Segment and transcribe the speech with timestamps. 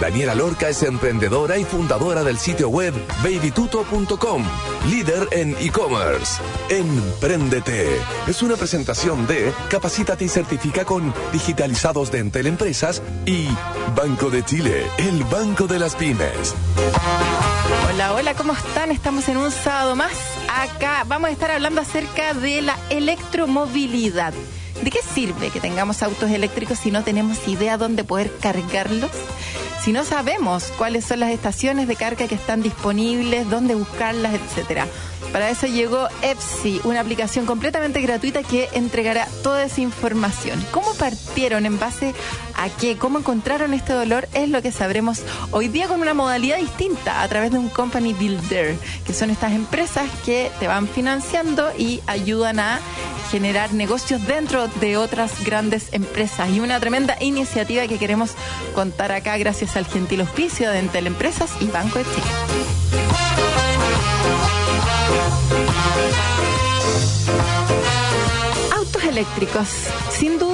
[0.00, 4.44] Daniela Lorca es emprendedora y fundadora del sitio web babytuto.com,
[4.90, 6.40] líder en e-commerce.
[6.68, 7.88] Empréndete
[8.26, 13.48] es una presentación de Capacítate y certifica con digitalizados de Entel Empresas y
[13.94, 16.54] Banco de Chile, el banco de las pymes.
[17.88, 18.90] Hola, hola, ¿cómo están?
[18.90, 20.12] Estamos en un sábado más.
[20.48, 24.34] Acá vamos a estar hablando acerca de la electromovilidad.
[24.82, 29.10] ¿De qué sirve que tengamos autos eléctricos si no tenemos idea dónde poder cargarlos?
[29.84, 34.86] Si no sabemos cuáles son las estaciones de carga que están disponibles, dónde buscarlas, etcétera.
[35.30, 40.64] Para eso llegó EPSI, una aplicación completamente gratuita que entregará toda esa información.
[40.70, 41.66] ¿Cómo partieron?
[41.66, 42.14] ¿En base
[42.56, 42.96] a qué?
[42.96, 44.26] ¿Cómo encontraron este dolor?
[44.32, 48.14] Es lo que sabremos hoy día con una modalidad distinta a través de un company
[48.14, 48.76] builder,
[49.06, 52.80] que son estas empresas que te van financiando y ayudan a
[53.30, 58.30] generar negocios dentro de otras grandes empresas y una tremenda iniciativa que queremos
[58.74, 62.26] contar acá gracias al gentil auspicio de Entel Empresas y Banco de Chile.
[68.76, 69.68] Autos eléctricos,
[70.10, 70.53] sin duda,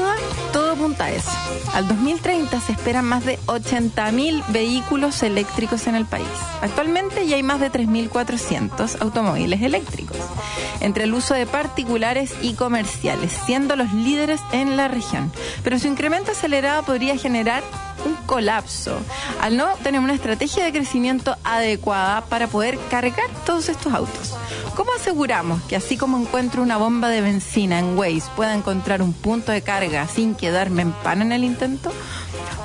[0.81, 1.31] todo apunta a eso.
[1.75, 6.27] Al 2030 se esperan más de 80.000 vehículos eléctricos en el país.
[6.63, 10.17] Actualmente ya hay más de 3.400 automóviles eléctricos,
[10.81, 15.31] entre el uso de particulares y comerciales, siendo los líderes en la región.
[15.63, 17.63] Pero su incremento acelerado podría generar
[18.07, 18.99] un colapso
[19.41, 24.35] al no tener una estrategia de crecimiento adecuada para poder cargar todos estos autos.
[24.81, 29.13] ¿Cómo aseguramos que así como encuentro una bomba de benzina en Waze pueda encontrar un
[29.13, 31.93] punto de carga sin quedarme en pan en el intento?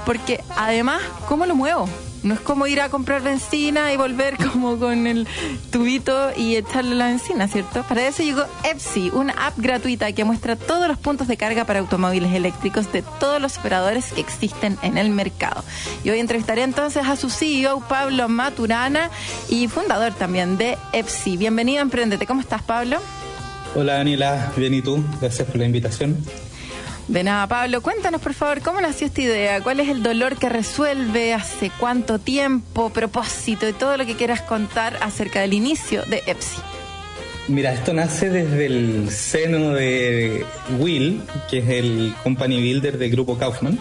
[0.06, 1.90] Porque además, ¿cómo lo muevo?
[2.26, 5.28] No es como ir a comprar benzina y volver como con el
[5.72, 7.84] tubito y echarle la benzina, ¿cierto?
[7.84, 11.80] Para eso llegó EPSI, una app gratuita que muestra todos los puntos de carga para
[11.82, 15.64] automóviles eléctricos de todos los operadores que existen en el mercado.
[16.04, 19.12] Y hoy entrevistaré entonces a su CEO, Pablo Maturana,
[19.48, 21.38] y fundador también de EPSI.
[21.38, 22.26] Bienvenido a Emprendete.
[22.26, 22.98] ¿Cómo estás, Pablo?
[23.76, 24.52] Hola, Daniela.
[24.58, 25.04] Bien, ¿y tú?
[25.22, 26.18] Gracias por la invitación.
[27.08, 27.82] De nada, Pablo.
[27.82, 29.62] Cuéntanos, por favor, ¿cómo nació esta idea?
[29.62, 31.34] ¿Cuál es el dolor que resuelve?
[31.34, 32.90] ¿Hace cuánto tiempo?
[32.90, 33.70] ¿Propósito?
[33.70, 36.62] Y todo lo que quieras contar acerca del inicio de EPSI.
[37.48, 40.44] Mira, esto nace desde el seno de
[40.80, 43.78] Will, que es el company builder del grupo Kaufman.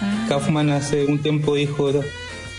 [0.00, 0.26] Ah.
[0.28, 1.92] Kaufman hace un tiempo dijo,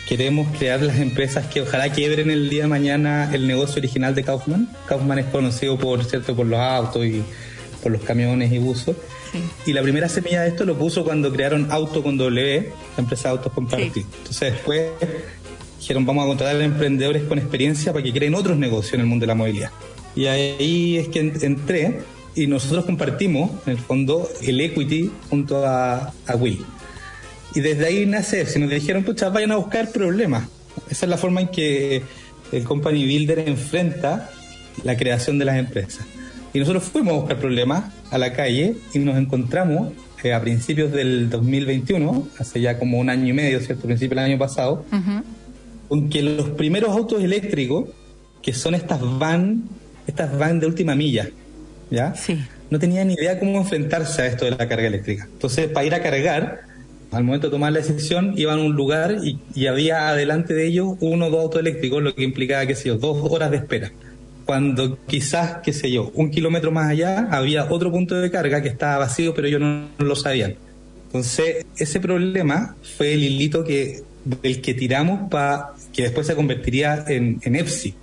[0.08, 4.24] queremos crear las empresas que ojalá quiebren el día de mañana el negocio original de
[4.24, 4.70] Kaufman.
[4.88, 7.22] Kaufman es conocido por, cierto, por los autos y
[7.84, 8.96] por los camiones y buzos.
[9.66, 13.30] Y la primera semilla de esto lo puso cuando crearon Auto con W, la empresa
[13.30, 14.10] de autos compartidos.
[14.18, 14.92] Entonces después
[15.80, 19.06] dijeron vamos a contratar a emprendedores con experiencia para que creen otros negocios en el
[19.06, 19.72] mundo de la movilidad.
[20.16, 22.02] Y ahí es que entré
[22.36, 26.66] y nosotros compartimos, en el fondo, el equity junto a, a Will.
[27.56, 30.48] Y desde ahí nace, si nos dijeron, pucha, vayan a buscar problemas.
[30.90, 32.04] Esa es la forma en que
[32.52, 34.30] el Company Builder enfrenta
[34.84, 36.06] la creación de las empresas.
[36.54, 39.94] Y nosotros fuimos a buscar problemas a la calle y nos encontramos
[40.24, 43.86] eh, a principios del 2021, hace ya como un año y medio, ¿cierto?
[43.86, 44.86] Principio del año pasado,
[45.88, 47.90] con que los primeros autos eléctricos,
[48.42, 49.64] que son estas van,
[50.08, 51.30] estas van de última milla,
[51.92, 52.16] ¿ya?
[52.16, 52.40] Sí.
[52.70, 55.28] No tenían ni idea cómo enfrentarse a esto de la carga eléctrica.
[55.32, 56.62] Entonces, para ir a cargar,
[57.12, 60.68] al momento de tomar la decisión, iban a un lugar y, y había adelante de
[60.68, 63.58] ellos uno o dos autos eléctricos, lo que implicaba, qué sé yo, dos horas de
[63.58, 63.92] espera
[64.50, 68.70] cuando quizás, qué sé yo, un kilómetro más allá había otro punto de carga que
[68.70, 70.56] estaba vacío, pero ellos no, lo sabían.
[71.06, 77.06] Entonces, ese problema fue el hilito que, del que tiramos para que después se convertiría
[77.08, 77.94] en, en EPSI.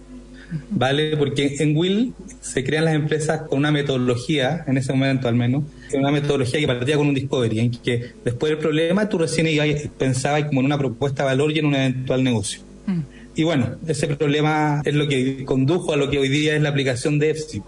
[0.70, 1.16] ¿Vale?
[1.16, 5.64] Porque en Will se crean las empresas con una metodología, en ese momento al menos,
[5.94, 9.48] una metodología que partía con un discovery, en que después del problema tú recién
[9.98, 12.60] pensabas como en una propuesta de valor y en un eventual negocio.
[12.86, 13.15] Mm.
[13.36, 16.70] Y bueno, ese problema es lo que condujo a lo que hoy día es la
[16.70, 17.62] aplicación de EFSI.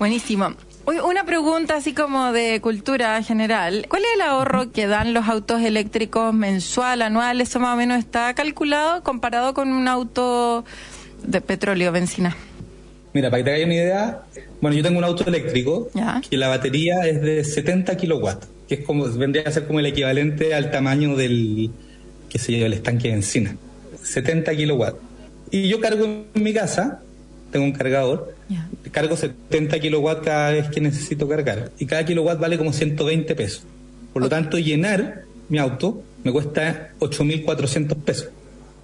[0.00, 0.52] Buenísimo.
[0.84, 3.86] Una pregunta así como de cultura general.
[3.88, 7.40] ¿Cuál es el ahorro que dan los autos eléctricos mensual, anual?
[7.40, 10.64] Eso más o menos está calculado comparado con un auto
[11.22, 12.36] de petróleo, benzina.
[13.12, 14.22] Mira, para que te hagas una idea,
[14.60, 15.88] bueno, yo tengo un auto eléctrico
[16.28, 19.86] que la batería es de 70 kilowatts, que es como vendría a ser como el
[19.86, 21.70] equivalente al tamaño del,
[22.28, 23.56] qué sé yo, el estanque de benzina.
[24.08, 24.98] 70 kilowatts.
[25.50, 27.00] Y yo cargo en mi casa,
[27.50, 28.34] tengo un cargador,
[28.90, 31.70] cargo 70 kilowatts cada vez que necesito cargar.
[31.78, 33.62] Y cada kilowatt vale como 120 pesos.
[34.12, 38.28] Por lo tanto, llenar mi auto me cuesta 8.400 pesos.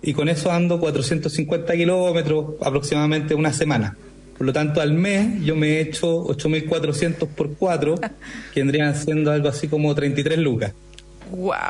[0.07, 3.97] y con eso ando 450 kilómetros aproximadamente una semana.
[4.37, 7.95] Por lo tanto, al mes yo me he hecho 8.400 por 4,
[8.55, 10.75] que vendrían siendo algo así como 33 lucas.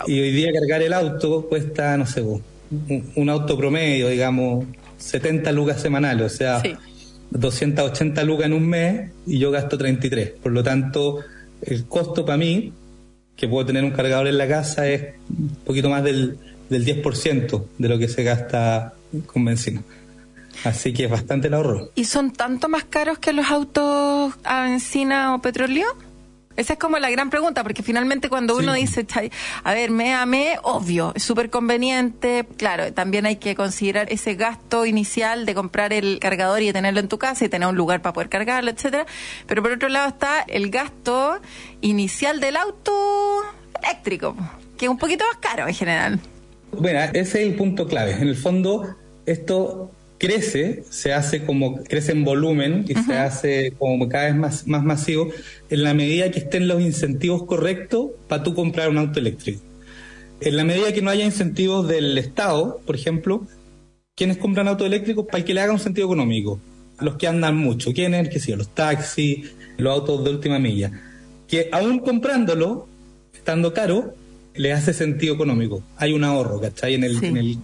[0.07, 2.23] Y hoy día cargar el auto cuesta, no sé,
[3.17, 4.67] un, auto promedio, digamos,
[4.99, 6.63] 70 lucas semanales, o sea,
[7.31, 10.31] 280 lucas en un mes y yo gasto 33.
[10.43, 11.21] Por lo tanto,
[11.63, 12.73] el costo para mí,
[13.37, 16.39] que puedo tener un cargador en la casa, es un poquito más del,
[16.69, 18.95] del 10% de lo que se gasta
[19.27, 19.83] con benzina.
[20.63, 21.91] Así que es bastante el ahorro.
[21.95, 25.87] ¿Y son tanto más caros que los autos a benzina o petróleo?
[26.57, 29.07] Esa es como la gran pregunta, porque finalmente cuando uno dice,
[29.65, 32.47] a ver, me amé, obvio, es súper conveniente.
[32.57, 37.01] Claro, también hay que considerar ese gasto inicial de comprar el cargador y de tenerlo
[37.01, 39.07] en tu casa y tener un lugar para poder cargarlo, etcétera.
[39.47, 41.41] Pero por otro lado está el gasto
[41.81, 43.43] inicial del auto
[43.83, 44.37] eléctrico,
[44.79, 46.21] que es un poquito más caro en general.
[46.71, 48.13] Bueno, ese es el punto clave.
[48.13, 48.97] En el fondo,
[49.27, 54.67] esto crece, se hace como, crece en volumen y se hace como cada vez más,
[54.67, 55.29] más masivo
[55.71, 59.61] en la medida que estén los incentivos correctos para tú comprar un auto eléctrico.
[60.41, 63.47] En la medida que no haya incentivos del Estado, por ejemplo,
[64.15, 66.61] quienes compran autos eléctricos para que le haga un sentido económico.
[67.01, 68.29] Los que andan mucho, ¿quiénes?
[68.29, 70.93] Que sí, los taxis, los autos de última milla.
[71.49, 72.87] Que aún comprándolo,
[73.33, 74.15] estando caro,
[74.55, 75.83] le hace sentido económico.
[75.97, 76.95] Hay un ahorro, ¿cachai?
[76.95, 77.59] En el, en el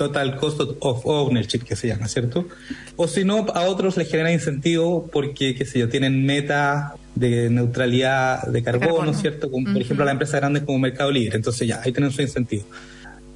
[0.00, 2.46] total cost of ownership que se llama, ¿cierto?
[2.96, 7.50] O si no, a otros les genera incentivo porque, qué sé yo, tienen metas de
[7.50, 9.50] neutralidad de carbono, ¿cierto?
[9.50, 12.64] Como, Por ejemplo, la empresa grande como Mercado Libre, entonces ya, ahí tienen su incentivo.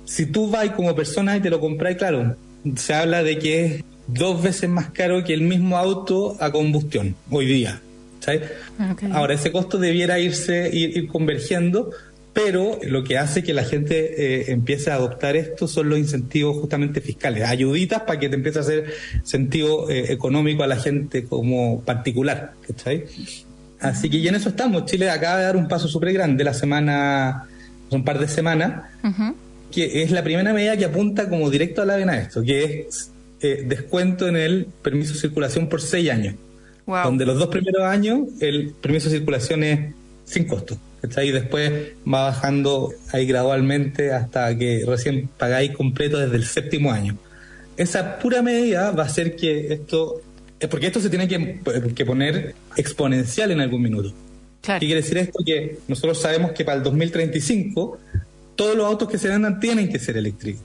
[0.06, 2.34] Si tú vas como persona y te lo compras, claro,
[2.76, 7.14] se habla de que es dos veces más caro que el mismo auto a combustión
[7.30, 7.82] hoy día.
[8.20, 8.52] ¿sabes?
[9.12, 11.90] Ahora, ese costo debiera irse, ir convergiendo
[12.34, 16.58] pero lo que hace que la gente eh, empiece a adoptar esto son los incentivos
[16.58, 18.92] justamente fiscales, ayuditas para que te empiece a hacer
[19.22, 23.04] sentido eh, económico a la gente como particular, ¿cachai?
[23.78, 24.84] Así que ya en eso estamos.
[24.86, 27.46] Chile acaba de dar un paso súper grande la semana,
[27.90, 28.82] un par de semanas,
[29.70, 33.12] que es la primera medida que apunta como directo a la vena esto, que es
[33.42, 36.34] eh, descuento en el permiso de circulación por seis años.
[36.86, 39.94] Donde los dos primeros años el permiso de circulación es
[40.24, 40.76] sin costo.
[41.22, 41.72] Y después
[42.06, 47.16] va bajando ahí gradualmente hasta que recién pagáis completo desde el séptimo año.
[47.76, 50.22] Esa pura medida va a hacer que esto,
[50.70, 54.12] porque esto se tiene que, poner exponencial en algún minuto.
[54.62, 55.40] ¿Qué quiere decir esto?
[55.44, 57.98] Que nosotros sabemos que para el 2035
[58.56, 60.62] todos los autos que se vendan tienen que ser eléctricos.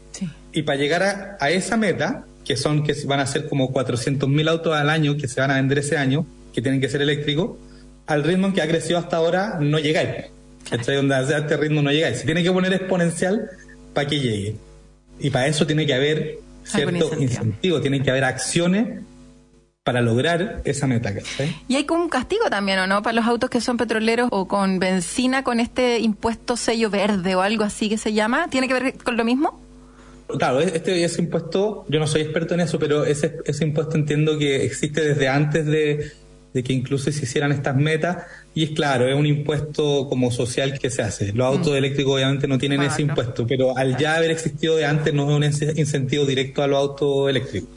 [0.53, 4.49] Y para llegar a, a, esa meta, que son que van a ser como 400.000
[4.49, 7.57] autos al año que se van a vender ese año, que tienen que ser eléctricos,
[8.09, 10.25] al ritmo en que ha crecido hasta ahora no llegáis.
[10.71, 12.17] Este ritmo no llegáis.
[12.17, 13.49] Se tiene que poner exponencial
[13.93, 14.55] para que llegue.
[15.19, 17.79] Y para eso tiene que haber cierto incentivo.
[17.81, 19.01] tiene que haber acciones
[19.83, 21.13] para lograr esa meta.
[21.67, 23.03] Y hay como un castigo también, ¿o no?
[23.03, 27.41] Para los autos que son petroleros o con benzina, con este impuesto sello verde o
[27.41, 28.49] algo así que se llama.
[28.49, 29.61] ¿Tiene que ver con lo mismo?
[30.37, 34.37] Claro, este ese impuesto, yo no soy experto en eso, pero ese, ese impuesto entiendo
[34.37, 36.11] que existe desde antes de,
[36.53, 38.17] de que incluso se hicieran estas metas.
[38.53, 41.31] Y es claro, es un impuesto como social que se hace.
[41.33, 41.77] Los autos mm.
[41.77, 45.35] eléctricos obviamente no tienen ese impuesto, pero al ya haber existido de antes no es
[45.35, 47.69] un incentivo directo a los autos eléctricos.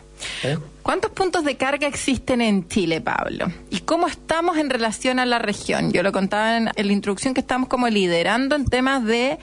[0.45, 0.57] ¿Eh?
[0.83, 3.47] ¿Cuántos puntos de carga existen en Chile, Pablo?
[3.71, 5.93] ¿Y cómo estamos en relación a la región?
[5.93, 9.39] Yo lo contaba en, en la introducción que estamos como liderando en temas de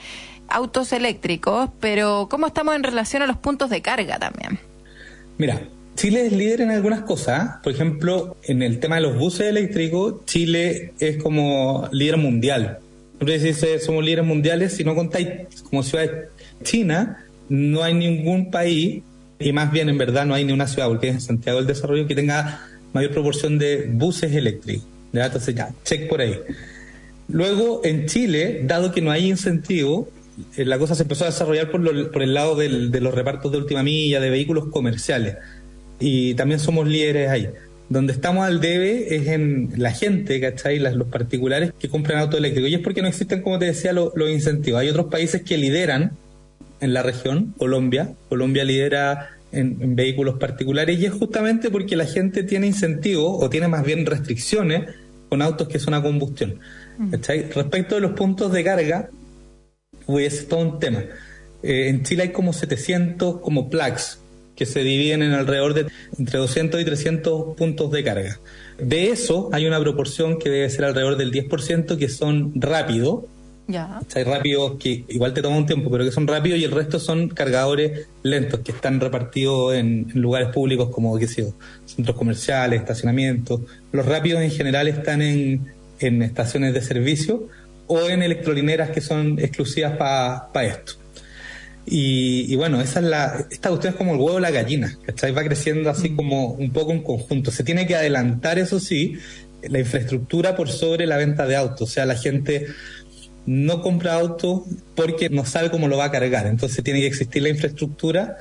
[0.48, 4.58] autos eléctricos, pero ¿cómo estamos en relación a los puntos de carga también?
[5.38, 5.62] Mira,
[6.00, 7.58] Chile es líder en algunas cosas.
[7.62, 12.78] Por ejemplo, en el tema de los buses eléctricos, Chile es como líder mundial.
[13.18, 15.28] Siempre somos líderes mundiales, si no contáis
[15.64, 16.08] como ciudad
[16.62, 19.02] China, no hay ningún país,
[19.38, 22.06] y más bien en verdad no hay ni una ciudad, porque es Santiago del Desarrollo,
[22.06, 24.86] que tenga mayor proporción de buses eléctricos.
[25.12, 25.26] ¿ya?
[25.26, 26.34] Entonces ya, check por ahí.
[27.28, 30.08] Luego, en Chile, dado que no hay incentivo,
[30.56, 33.58] eh, la cosa se empezó a desarrollar por, por el lado de los repartos de
[33.58, 35.36] última milla, de vehículos comerciales
[36.00, 37.48] y también somos líderes ahí.
[37.88, 40.78] Donde estamos al debe es en la gente, ¿cachai?
[40.78, 42.66] Las, los particulares que compran auto eléctrico.
[42.68, 44.80] Y es porque no existen, como te decía, los incentivos.
[44.80, 46.12] Hay otros países que lideran
[46.80, 48.14] en la región, Colombia.
[48.28, 53.68] Colombia lidera en, vehículos particulares y es justamente porque la gente tiene incentivos o tiene
[53.68, 54.94] más bien restricciones
[55.28, 56.58] con autos que son a combustión.
[56.98, 57.10] Mm.
[57.10, 57.50] ¿cachai?
[57.50, 59.10] Respecto de los puntos de carga,
[60.06, 61.04] pues es todo un tema.
[61.62, 64.19] Eh, en Chile hay como 700 como plugs,
[64.60, 65.86] que se dividen en alrededor de
[66.18, 68.38] entre 200 y 300 puntos de carga.
[68.78, 73.24] De eso hay una proporción que debe ser alrededor del 10% que son rápidos,
[73.66, 74.00] Ya.
[74.14, 76.98] Hay rápidos que igual te toma un tiempo, pero que son rápidos y el resto
[76.98, 81.54] son cargadores lentos que están repartidos en, lugares públicos como, qué sé yo,
[81.86, 83.60] centros comerciales, estacionamientos.
[83.92, 87.48] Los rápidos en general están en, en estaciones de servicio
[87.86, 90.94] o en electrolineras que son exclusivas para esto.
[91.92, 95.32] Y, bueno, esa es la, esta cuestión es como el huevo de la gallina, ¿cachai?
[95.32, 96.16] Va creciendo así mm.
[96.16, 97.50] como un poco en conjunto.
[97.50, 99.18] Se tiene que adelantar, eso sí,
[99.62, 101.90] la infraestructura por sobre la venta de autos.
[101.90, 102.66] O sea, la gente
[103.44, 104.62] no compra autos
[104.94, 106.46] porque no sabe cómo lo va a cargar.
[106.46, 108.36] Entonces tiene que existir la infraestructura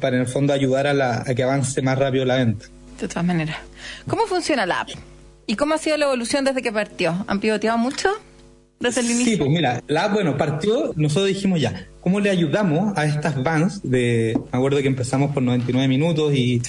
[0.00, 2.66] para en el fondo ayudar a, la, a que avance más rápido la venta.
[3.00, 3.58] De todas maneras.
[4.08, 4.88] ¿Cómo funciona la app?
[5.46, 7.24] ¿Y cómo ha sido la evolución desde que partió?
[7.28, 8.10] ¿Han pivoteado mucho
[8.82, 9.32] desde el inicio?
[9.32, 13.80] Sí, pues mira, la bueno, partió, nosotros dijimos ya, ¿cómo le ayudamos a estas vans
[13.82, 16.60] de, me acuerdo que empezamos por 99 minutos y,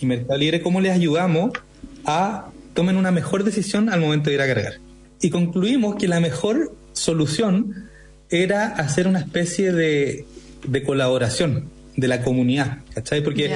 [0.00, 1.52] y Mercado Libre, cómo les ayudamos
[2.04, 4.74] a tomen una mejor decisión al momento de ir a cargar?
[5.20, 7.88] Y concluimos que la mejor solución
[8.30, 10.24] era hacer una especie de,
[10.66, 13.22] de colaboración de la comunidad, ¿cachai?
[13.22, 13.52] Porque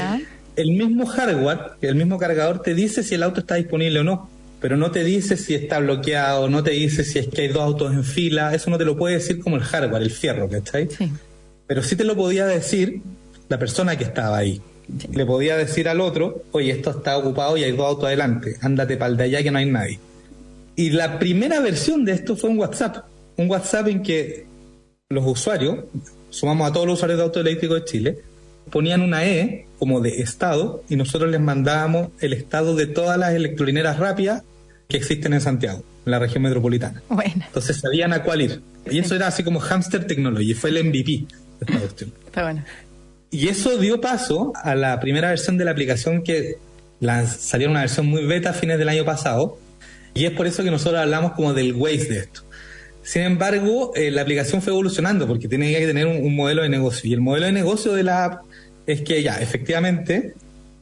[0.57, 4.29] el mismo hardware, el mismo cargador te dice si el auto está disponible o no,
[4.65, 7.63] pero no te dice si está bloqueado, no te dice si es que hay dos
[7.63, 10.89] autos en fila, eso no te lo puede decir como el hardware, el fierro, ¿cachai?
[10.89, 11.13] Sí.
[11.67, 13.03] Pero sí te lo podía decir
[13.51, 14.63] la persona que estaba ahí.
[15.13, 18.97] Le podía decir al otro, oye, esto está ocupado y hay dos autos adelante, ándate
[18.97, 19.99] para el de allá que no hay nadie.
[20.77, 23.05] Y la primera versión de esto fue un WhatsApp,
[23.37, 24.47] un WhatsApp en que
[25.11, 25.81] los usuarios,
[26.31, 28.19] sumamos a todos los usuarios de autos eléctricos de Chile,
[28.71, 33.35] ponían una E como de estado y nosotros les mandábamos el estado de todas las
[33.35, 34.43] electrolineras rápidas
[34.89, 37.03] que existen en Santiago, en la región metropolitana.
[37.09, 37.45] Bueno.
[37.47, 38.61] Entonces sabían a cuál ir.
[38.91, 41.27] Y eso era así como Hamster Technology, fue el MVP de
[41.61, 42.13] esta cuestión.
[42.27, 42.65] Está bueno.
[43.31, 46.57] Y eso dio paso a la primera versión de la aplicación que
[47.27, 49.59] salió una versión muy beta a fines del año pasado.
[50.15, 52.43] Y es por eso que nosotros hablamos como del Waze de esto.
[53.03, 57.11] Sin embargo, eh, la aplicación fue evolucionando porque tiene que tener un, modelo de negocio.
[57.11, 58.43] Y el modelo de negocio de la app
[58.87, 60.35] es que ya, efectivamente,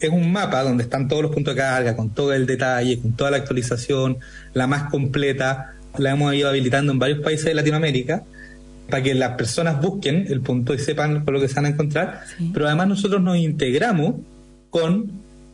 [0.07, 3.13] es un mapa donde están todos los puntos de carga, con todo el detalle, con
[3.13, 4.19] toda la actualización,
[4.55, 5.75] la más completa.
[5.99, 8.23] La hemos ido habilitando en varios países de Latinoamérica
[8.89, 11.69] para que las personas busquen el punto y sepan con lo que se van a
[11.69, 12.21] encontrar.
[12.53, 14.17] Pero además nosotros nos integramos
[14.71, 15.11] con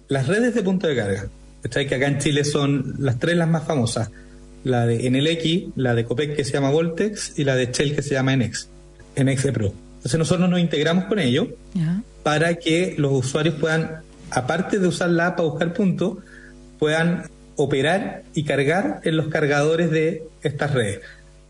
[0.09, 1.27] las redes de punto de carga.
[1.63, 4.11] Que acá en Chile son las tres las más famosas
[4.65, 8.03] la de NLX, la de Copec que se llama Voltex y la de Shell que
[8.03, 8.69] se llama NX,
[9.17, 9.73] NX Pro.
[9.97, 11.49] Entonces nosotros nos integramos con ellos
[12.23, 16.19] para que los usuarios puedan, aparte de usar la app para buscar puntos,
[16.79, 17.25] puedan
[17.57, 21.01] operar y cargar en los cargadores de estas redes.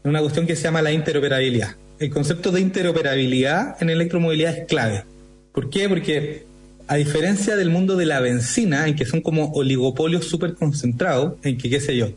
[0.05, 1.77] Una cuestión que se llama la interoperabilidad.
[1.99, 5.05] El concepto de interoperabilidad en electromovilidad es clave.
[5.53, 5.89] ¿Por qué?
[5.89, 6.47] Porque
[6.87, 11.59] a diferencia del mundo de la benzina, en que son como oligopolios súper concentrados, en
[11.59, 12.09] que, qué sé yo,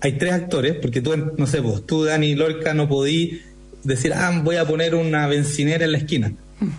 [0.00, 3.40] hay tres actores, porque tú, no sé, vos, tú, Dani Lorca, no podí
[3.82, 6.32] decir, ah, voy a poner una bencinera en la esquina.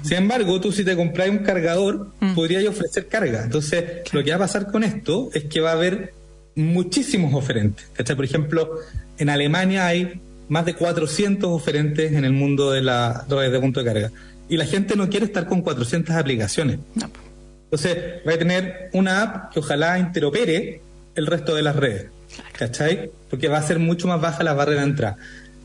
[0.04, 2.34] Sin embargo, tú si te compras un cargador, mm.
[2.34, 3.44] podrías ofrecer carga.
[3.44, 6.14] Entonces, lo que va a pasar con esto es que va a haber
[6.56, 7.86] muchísimos oferentes.
[8.16, 8.80] Por ejemplo,
[9.18, 13.82] en Alemania hay más de 400 oferentes en el mundo de la redes de punto
[13.82, 14.12] de carga.
[14.48, 16.80] Y la gente no quiere estar con 400 aplicaciones.
[17.64, 20.82] Entonces, va a tener una app que ojalá interopere
[21.16, 22.08] el resto de las redes.
[22.58, 23.12] ¿Cachai?
[23.30, 25.18] Porque va a ser mucho más baja la barrera de entrada.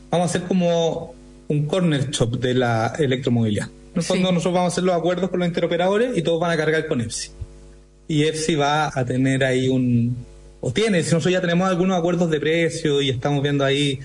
[0.09, 1.13] Vamos a hacer como
[1.47, 3.69] un corner shop de la electromovilidad.
[3.93, 6.51] En el fondo, nosotros vamos a hacer los acuerdos con los interoperadores y todos van
[6.51, 7.31] a cargar con EFSI.
[8.07, 10.25] Y EFSI va a tener ahí un.
[10.61, 13.99] O tiene, si nosotros ya tenemos algunos acuerdos de precio y estamos viendo ahí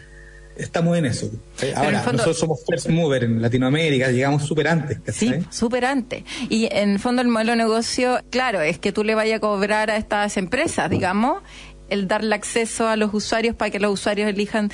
[0.57, 1.31] estamos en eso.
[1.75, 4.99] Ahora, nosotros somos first mover en Latinoamérica, llegamos súper antes.
[5.14, 6.25] Sí, súper antes.
[6.49, 9.40] Y en el fondo el modelo de negocio, claro, es que tú le vayas a
[9.40, 11.43] cobrar a estas empresas, digamos,
[11.88, 14.73] el darle acceso a los usuarios para que los usuarios elijan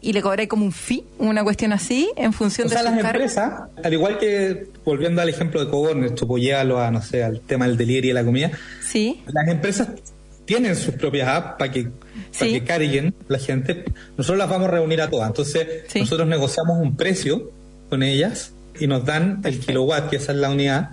[0.00, 2.98] y le cobré como un fee, una cuestión así, en función o de sea, las
[2.98, 7.40] empresas, al igual que, volviendo al ejemplo de Cobor, esto apoyarlo a, no sé, al
[7.40, 8.50] tema del delivery y la comida,
[8.82, 9.22] sí.
[9.26, 9.88] las empresas
[10.44, 11.88] tienen sus propias apps para que,
[12.38, 13.84] para que carguen la gente.
[14.16, 15.28] Nosotros las vamos a reunir a todas.
[15.28, 17.50] Entonces, nosotros negociamos un precio
[17.90, 20.90] con ellas y nos dan el kilowatt, que esa es la unidad,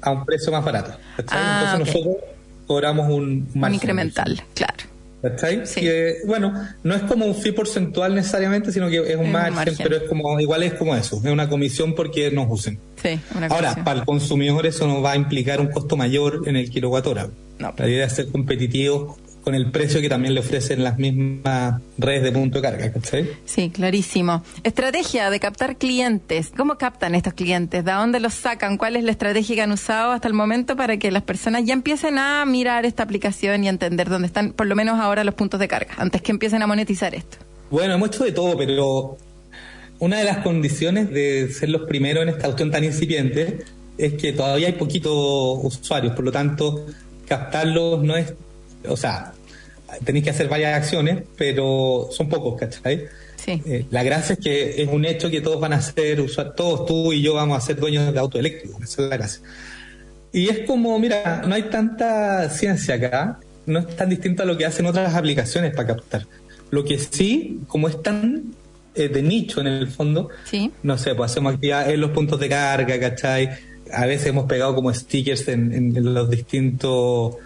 [0.00, 0.92] a un precio más barato.
[1.28, 2.24] Ah, Entonces, nosotros
[2.66, 4.95] cobramos un Un incremental, claro.
[5.30, 5.66] ¿Cachai?
[5.66, 5.88] Sí.
[6.24, 6.52] bueno,
[6.84, 10.38] no es como un fee porcentual necesariamente, sino que es un, margen, pero es como,
[10.38, 12.78] igual es como eso, es una comisión porque nos usen.
[13.02, 16.56] Sí, una Ahora, para el consumidor eso nos va a implicar un costo mayor en
[16.56, 17.28] el kilowatt hora.
[17.58, 19.16] No, La idea es ser competitivo
[19.46, 23.30] con el precio que también le ofrecen las mismas redes de punto de carga, ¿cachai?
[23.44, 24.42] Sí, clarísimo.
[24.64, 26.50] Estrategia de captar clientes.
[26.56, 27.84] ¿Cómo captan estos clientes?
[27.84, 28.76] ¿De dónde los sacan?
[28.76, 31.74] ¿Cuál es la estrategia que han usado hasta el momento para que las personas ya
[31.74, 35.36] empiecen a mirar esta aplicación y a entender dónde están, por lo menos ahora, los
[35.36, 37.36] puntos de carga, antes que empiecen a monetizar esto?
[37.70, 39.16] Bueno, hemos hecho de todo, pero
[40.00, 43.58] una de las condiciones de ser los primeros en esta cuestión tan incipiente
[43.96, 46.84] es que todavía hay poquitos usuarios, por lo tanto,
[47.28, 48.34] captarlos no es,
[48.88, 49.34] o sea,
[50.04, 53.04] tenéis que hacer varias acciones, pero son pocos, ¿cachai?
[53.36, 53.62] Sí.
[53.66, 56.24] Eh, la gracia es que es un hecho que todos van a ser,
[56.56, 59.42] todos tú y yo vamos a ser dueños de auto eléctrico, esa es la gracia.
[60.32, 64.56] Y es como, mira, no hay tanta ciencia acá, no es tan distinto a lo
[64.56, 66.26] que hacen otras aplicaciones para captar.
[66.70, 68.54] Lo que sí, como es tan
[68.94, 70.72] eh, de nicho en el fondo, ¿Sí?
[70.82, 73.50] no sé, pues hacemos actividad en los puntos de carga, ¿cachai?
[73.92, 77.36] A veces hemos pegado como stickers en, los distintos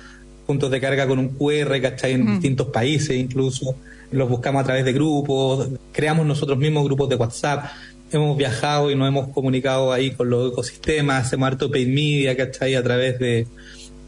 [0.50, 2.14] puntos de carga con un QR, ¿cachai?
[2.14, 3.76] En distintos países incluso.
[4.10, 7.66] Los buscamos a través de grupos, creamos nosotros mismos grupos de WhatsApp
[8.12, 12.74] hemos viajado y nos hemos comunicado ahí con los ecosistemas, hacemos harto paid media, ¿cachai?
[12.74, 13.46] A través de,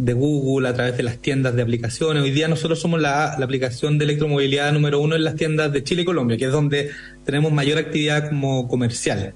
[0.01, 2.25] Google, a través de las tiendas de aplicaciones.
[2.25, 6.03] Hoy día nosotros somos la, aplicación de electromovilidad número uno en las tiendas de Chile
[6.03, 6.91] y Colombia, que es donde
[7.25, 9.35] tenemos mayor actividad como comercial.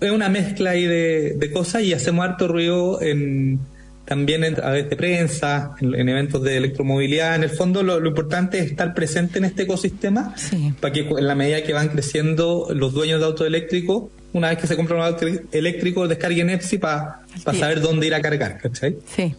[0.00, 3.58] Es una mezcla ahí de, de cosas y hacemos harto ruido en
[4.04, 7.34] también a través de prensa, en, eventos de electromovilidad.
[7.36, 10.34] En el fondo, lo, importante es estar presente en este ecosistema
[10.80, 14.58] para que en la medida que van creciendo los dueños de autos eléctricos, una vez
[14.58, 17.22] que se compran un auto eléctrico, descarguen EPSI para
[17.58, 18.96] saber dónde ir a cargar, ¿cachai?
[19.14, 19.34] Sí.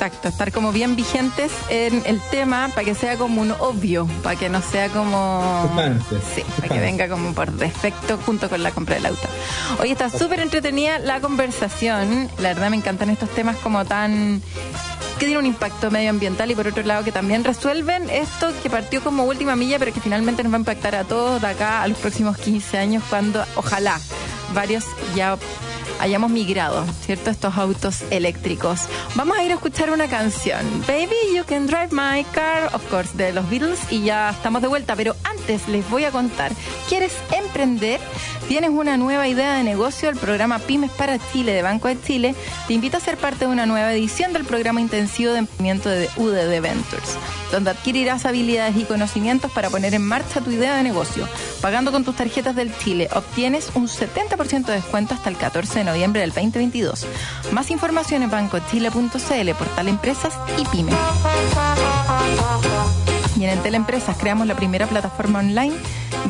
[0.00, 4.38] Exacto, estar como bien vigentes en el tema para que sea como un obvio, para
[4.38, 5.68] que no sea como...
[6.36, 9.26] Sí, para que venga como por defecto junto con la compra del auto.
[9.80, 14.40] Hoy está súper entretenida la conversación, la verdad me encantan estos temas como tan
[15.18, 19.02] que tienen un impacto medioambiental y por otro lado que también resuelven esto que partió
[19.02, 21.88] como última milla pero que finalmente nos va a impactar a todos de acá a
[21.88, 23.98] los próximos 15 años cuando ojalá
[24.54, 24.84] varios
[25.16, 25.36] ya
[26.00, 27.30] hayamos migrado, ¿cierto?
[27.30, 28.82] Estos autos eléctricos.
[29.14, 30.60] Vamos a ir a escuchar una canción.
[30.86, 34.68] Baby, You Can Drive My Car, of course, de los Beatles y ya estamos de
[34.68, 34.96] vuelta.
[34.96, 36.52] Pero antes les voy a contar,
[36.88, 38.00] ¿quieres emprender?
[38.48, 40.08] ¿Tienes una nueva idea de negocio?
[40.08, 42.34] El programa Pymes para Chile de Banco de Chile
[42.66, 46.08] te invita a ser parte de una nueva edición del programa intensivo de emprendimiento de
[46.16, 47.18] UDD Ventures,
[47.52, 51.28] donde adquirirás habilidades y conocimientos para poner en marcha tu idea de negocio.
[51.60, 55.84] Pagando con tus tarjetas del Chile, obtienes un 70% de descuento hasta el 14 de
[55.84, 57.06] noviembre del 2022.
[57.52, 60.94] Más información en bancochile.cl, portal Empresas y Pymes.
[63.38, 63.84] Y en
[64.18, 65.76] creamos la primera plataforma online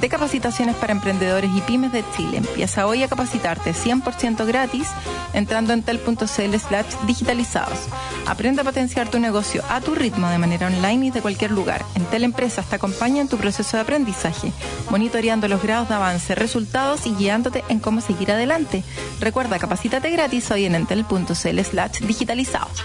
[0.00, 2.38] de capacitaciones para emprendedores y pymes de Chile.
[2.38, 4.88] Empieza hoy a capacitarte 100% gratis
[5.32, 7.78] entrando en tel.cl slash digitalizados.
[8.26, 11.84] Aprende a potenciar tu negocio a tu ritmo de manera online y de cualquier lugar.
[11.94, 14.52] Entel Empresas te acompaña en tu proceso de aprendizaje,
[14.90, 18.84] monitoreando los grados de avance, resultados y guiándote en cómo seguir adelante.
[19.20, 22.84] Recuerda, capacítate gratis hoy en entel.cl slash digitalizados.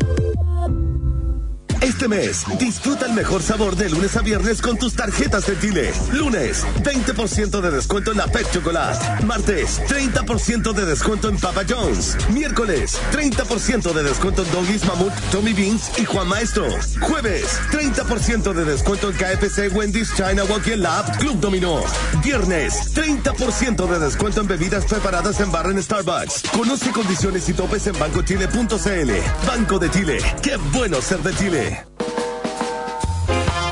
[1.81, 5.91] Este mes, disfruta el mejor sabor de lunes a viernes con tus tarjetas de Chile.
[6.13, 9.25] Lunes, 20% de descuento en la Pet Chocolate.
[9.25, 12.15] Martes, 30% de descuento en Papa John's.
[12.29, 16.67] Miércoles, 30% de descuento en Doggies Mamut, Tommy Beans y Juan Maestro.
[17.01, 21.83] Jueves, 30% de descuento en KFC, Wendy's, China Walkie Lab, Club Dominó.
[22.23, 26.43] Viernes, 30% de descuento en bebidas preparadas en bar en Starbucks.
[26.51, 29.47] Conoce condiciones y topes en bancochile.cl.
[29.47, 30.19] Banco de Chile.
[30.43, 31.70] Qué bueno ser de Chile.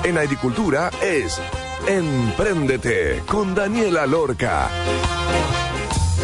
[0.04, 1.40] En agricultura es
[1.88, 4.70] Empréndete con Daniela Lorca.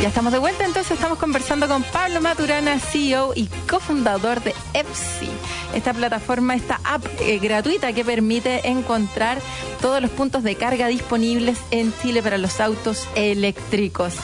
[0.01, 5.29] Ya estamos de vuelta, entonces estamos conversando con Pablo Maturana, CEO y cofundador de EPSI,
[5.73, 9.39] esta plataforma, esta app eh, gratuita que permite encontrar
[9.81, 14.15] todos los puntos de carga disponibles en Chile para los autos eléctricos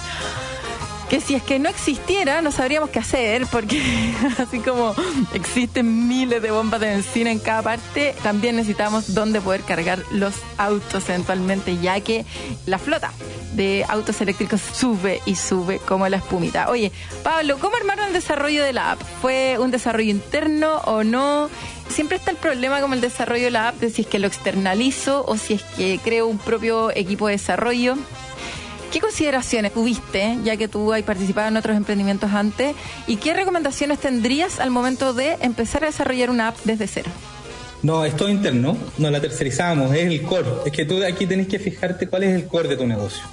[1.12, 3.82] que si es que no existiera no sabríamos qué hacer porque
[4.38, 4.96] así como
[5.34, 10.36] existen miles de bombas de benzina en cada parte, también necesitamos dónde poder cargar los
[10.58, 12.26] autos eventualmente ya que
[12.66, 13.12] la flota
[13.52, 16.70] de autos eléctricos sube y sube como la espumita.
[16.70, 16.94] Oye,
[17.24, 19.02] Pablo, ¿cómo armaron el desarrollo de la app?
[19.22, 21.50] ¿Fue un desarrollo interno o no?
[21.90, 24.28] Siempre está el problema con el desarrollo de la app de si es que lo
[24.28, 27.98] externalizo o si es que creo un propio equipo de desarrollo.
[28.92, 32.76] ¿Qué consideraciones tuviste, ya que tú has participado en otros emprendimientos antes,
[33.08, 37.10] y qué recomendaciones tendrías al momento de empezar a desarrollar una app desde cero?
[37.84, 40.50] No, es todo interno, no la tercerizamos, es el core.
[40.66, 43.24] Es que tú aquí tenés que fijarte cuál es el core de tu negocio.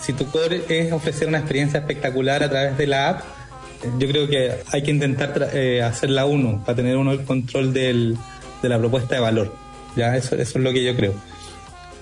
[0.00, 3.22] Si tu core es ofrecer una experiencia espectacular a través de la app,
[4.00, 8.18] yo creo que hay que intentar eh, hacerla uno, para tener uno el control del,
[8.62, 9.54] de la propuesta de valor.
[9.94, 11.14] Ya, eso, eso es lo que yo creo.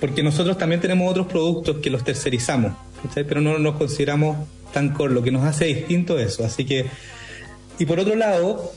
[0.01, 2.73] Porque nosotros también tenemos otros productos que los tercerizamos
[3.15, 6.45] pero no nos consideramos tan core, lo que nos hace distinto eso.
[6.45, 6.87] Así que,
[7.79, 8.73] y por otro lado,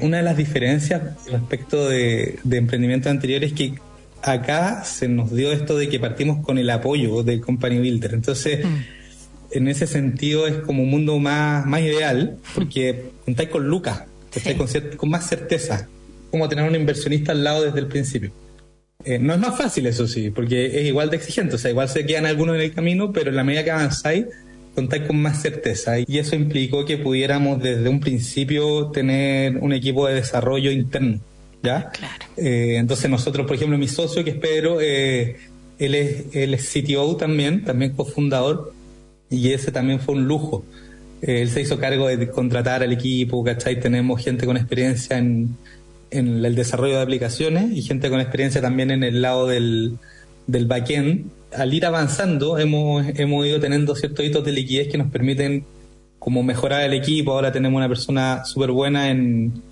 [0.00, 3.74] una de las diferencias respecto de, emprendimientos anteriores es que
[4.22, 8.14] acá se nos dio esto de que partimos con el apoyo del Company Builder.
[8.14, 8.76] Entonces, mm.
[9.52, 14.04] en ese sentido es como un mundo más, más ideal, porque contáis con Lucas,
[14.56, 15.88] con, con, más certeza,
[16.30, 18.32] como tener un inversionista al lado desde el principio.
[19.04, 21.56] Eh, no es más fácil, eso sí, porque es igual de exigente.
[21.56, 24.26] O sea, igual se quedan algunos en el camino, pero en la medida que avanzáis,
[24.74, 25.98] contáis con más certeza.
[26.00, 31.20] Y eso implicó que pudiéramos desde un principio tener un equipo de desarrollo interno.
[31.62, 31.90] ¿Ya?
[31.90, 32.24] Claro.
[32.38, 35.36] Eh, entonces nosotros, por ejemplo, mi socio, que es Pedro, eh,
[35.78, 38.72] él, es, él es CTO también, también cofundador,
[39.28, 40.64] y ese también fue un lujo.
[41.20, 43.78] él se hizo cargo de contratar al equipo, ¿cachai?
[43.78, 45.54] Tenemos gente con experiencia en,
[46.10, 49.98] en el desarrollo de aplicaciones y gente con experiencia también en el lado del,
[50.46, 51.30] del backend.
[51.56, 55.64] Al ir avanzando hemos, hemos ido teniendo ciertos hitos de liquidez que nos permiten
[56.18, 57.32] como mejorar el equipo.
[57.32, 59.62] Ahora tenemos una persona súper buena en,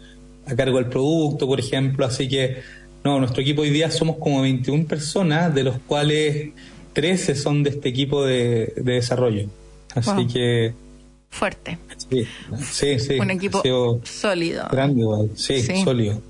[0.46, 2.07] a cargo del producto, por ejemplo.
[2.07, 2.62] Así que,
[3.05, 6.51] no, nuestro equipo hoy día somos como 21 personas, de los cuales
[6.94, 9.48] 13 son de este equipo de, desarrollo.
[9.94, 10.74] Así que
[11.31, 11.79] fuerte.
[12.11, 13.62] Sí, sí, Un equipo
[14.05, 14.68] sólido.
[14.71, 16.21] Grande igual, sí, sólido.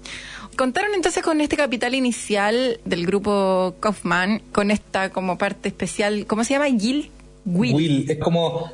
[0.56, 6.42] Contaron entonces con este capital inicial del grupo Kaufman, con esta como parte especial, ¿cómo
[6.42, 6.66] se llama?
[6.66, 7.10] Gil.
[7.44, 7.74] Will.
[7.74, 8.10] Will.
[8.10, 8.72] Es como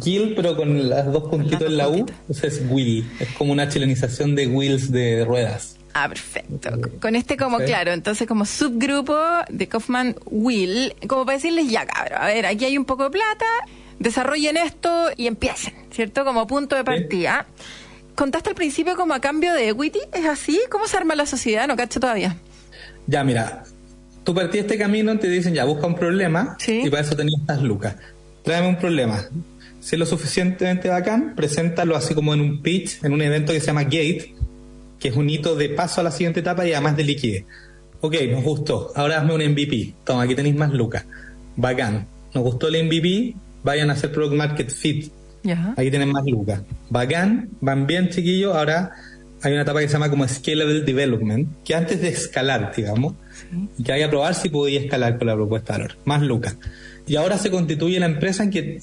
[0.00, 2.06] Gil, pero con las dos puntitos en la U.
[2.28, 3.04] O sea, es Will.
[3.18, 5.76] Es como una chilenización de wheels de ruedas.
[5.92, 6.70] Ah, perfecto.
[7.00, 9.16] Con este como, claro, entonces como subgrupo
[9.48, 13.10] de Kaufman Will, como para decirles, ya cabrón, a ver, aquí hay un poco de
[13.10, 13.46] plata,
[13.98, 16.24] desarrollen esto y empiecen, ¿cierto?
[16.24, 17.46] Como punto de partida.
[18.14, 20.60] Contaste al principio como a cambio de equity, ¿es así?
[20.70, 21.66] ¿Cómo se arma la sociedad?
[21.66, 22.36] No cacho todavía.
[23.06, 23.64] Ya, mira,
[24.22, 27.62] tú partí este camino, te dicen, ya, busca un problema y para eso tenías estas
[27.62, 27.96] lucas.
[28.42, 29.24] Tráeme un problema.
[29.80, 33.60] Si es lo suficientemente bacán, preséntalo así como en un pitch, en un evento que
[33.60, 34.34] se llama Gate,
[34.98, 37.44] que es un hito de paso a la siguiente etapa y además de liquidez.
[38.00, 38.92] Ok, nos gustó.
[38.94, 39.94] Ahora hazme un MVP.
[40.04, 41.04] Toma, aquí tenéis más lucas.
[41.56, 42.06] Bacán.
[42.32, 45.10] Nos gustó el MVP, vayan a hacer Product Market Fit.
[45.76, 46.62] Ahí tienen más lucas.
[46.88, 48.54] Bacán, van bien chiquillos.
[48.54, 48.92] Ahora
[49.42, 53.14] hay una etapa que se llama como Scalable Development, que antes de escalar, digamos,
[53.84, 55.96] que hay que probar si podía escalar con la propuesta de valor.
[56.04, 56.56] Más lucas.
[57.06, 58.80] Y ahora se constituye la empresa en que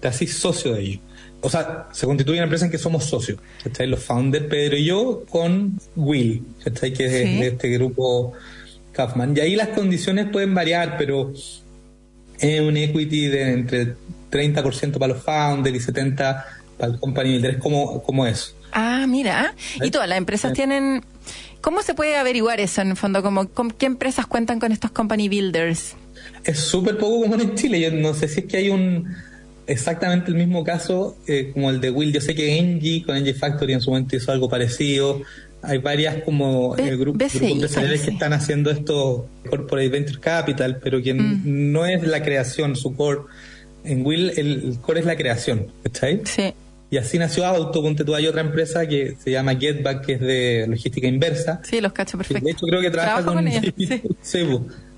[0.00, 1.00] te haces socio de ellos.
[1.42, 3.86] o sea, se constituye una empresa en que somos socios, ¿cachai?
[3.86, 6.94] Los founders, Pedro y yo, con Will, ¿cachai?
[6.94, 8.32] Que es de este grupo
[8.92, 9.36] Kaufman.
[9.36, 11.34] Y ahí las condiciones pueden variar, pero
[12.38, 13.94] es un equity de entre
[14.30, 16.44] 30% para los founders y 70%
[16.78, 17.50] para el company builder.
[17.52, 18.54] Es como, como eso.
[18.72, 19.54] Ah, mira.
[19.82, 21.04] Y todas las empresas tienen...
[21.60, 23.22] ¿Cómo se puede averiguar eso en el fondo?
[23.22, 25.96] Como, ¿Qué empresas cuentan con estos company builders?
[26.44, 27.80] Es súper poco común en Chile.
[27.80, 29.08] Yo no sé si es que hay un
[29.66, 32.12] exactamente el mismo caso eh, como el de Will.
[32.12, 35.20] Yo sé que Engie con Engie Factory en su momento hizo algo parecido.
[35.60, 41.12] Hay varias como grupo, grupos empresariales que están haciendo esto Corporate Venture Capital, pero que
[41.14, 41.42] mm.
[41.44, 43.22] no es la creación, su core.
[43.84, 46.22] En Will el, core es la creación, ¿cachai?
[46.24, 46.52] Sí.
[46.90, 50.66] Y así nació Auto, tú, hay otra empresa que se llama Getback, que es de
[50.68, 51.60] logística inversa.
[51.62, 52.44] Sí, los cacho perfecto.
[52.44, 53.48] De hecho, creo que trabaja con, con
[54.22, 54.46] sí.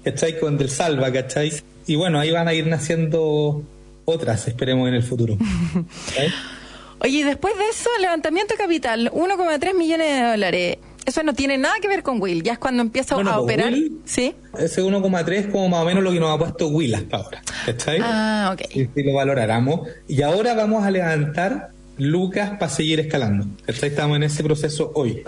[0.05, 0.39] ¿cachai?
[0.39, 1.53] Con Del Salva, ¿cachai?
[1.87, 3.65] Y bueno, ahí van a ir naciendo
[4.05, 5.37] otras, esperemos, en el futuro.
[7.01, 10.79] Oye, después de eso, levantamiento de capital, 1,3 millones de dólares.
[11.11, 13.75] Eso no tiene nada que ver con Will, ya es cuando empieza a pues, operar.
[14.05, 14.33] ¿Sí?
[14.57, 17.43] Ese 1,3 es como más o menos lo que nos ha puesto Will hasta ahora.
[17.67, 18.77] ¿Está Ah, ok.
[18.77, 19.89] Y si lo valoráramos.
[20.07, 23.45] Y ahora vamos a levantar Lucas para seguir escalando.
[23.67, 25.25] Estamos en ese proceso hoy.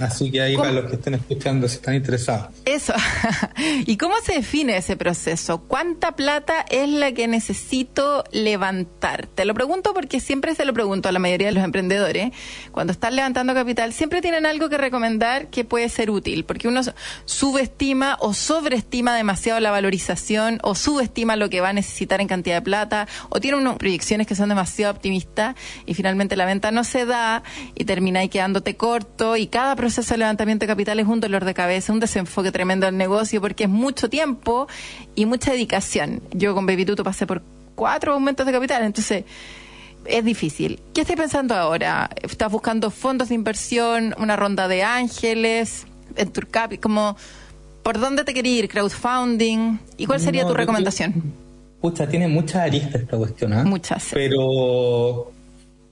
[0.00, 2.48] Así que ahí para los que estén escuchando, si están interesados.
[2.64, 2.94] Eso.
[3.86, 5.60] ¿Y cómo se define ese proceso?
[5.64, 9.26] ¿Cuánta plata es la que necesito levantar?
[9.26, 12.32] Te lo pregunto porque siempre se lo pregunto a la mayoría de los emprendedores.
[12.72, 16.80] Cuando están levantando capital, siempre tienen algo que recomendar que puede ser útil, porque uno
[17.26, 22.56] subestima o sobreestima demasiado la valorización o subestima lo que va a necesitar en cantidad
[22.56, 26.84] de plata o tiene unas proyecciones que son demasiado optimistas y finalmente la venta no
[26.84, 27.42] se da
[27.74, 31.18] y termina ahí quedándote corto y cada proceso proceso de levantamiento de capital es un
[31.18, 34.68] dolor de cabeza, un desenfoque tremendo al negocio porque es mucho tiempo
[35.16, 36.22] y mucha dedicación.
[36.30, 37.42] Yo con Baby Tuto pasé por
[37.74, 39.24] cuatro aumentos de capital, entonces
[40.04, 40.78] es difícil.
[40.94, 42.08] ¿Qué estás pensando ahora?
[42.22, 46.78] ¿Estás buscando fondos de inversión, una ronda de ángeles, en Turcapi?
[46.78, 47.16] Como,
[47.82, 48.68] ¿Por dónde te quería ir?
[48.68, 49.78] ¿Crowdfunding?
[49.96, 51.34] ¿Y cuál sería tu recomendación?
[51.80, 53.64] Pucha, tiene muchas aristas esta cuestión, ¿eh?
[53.64, 54.10] Muchas.
[54.12, 55.32] Pero,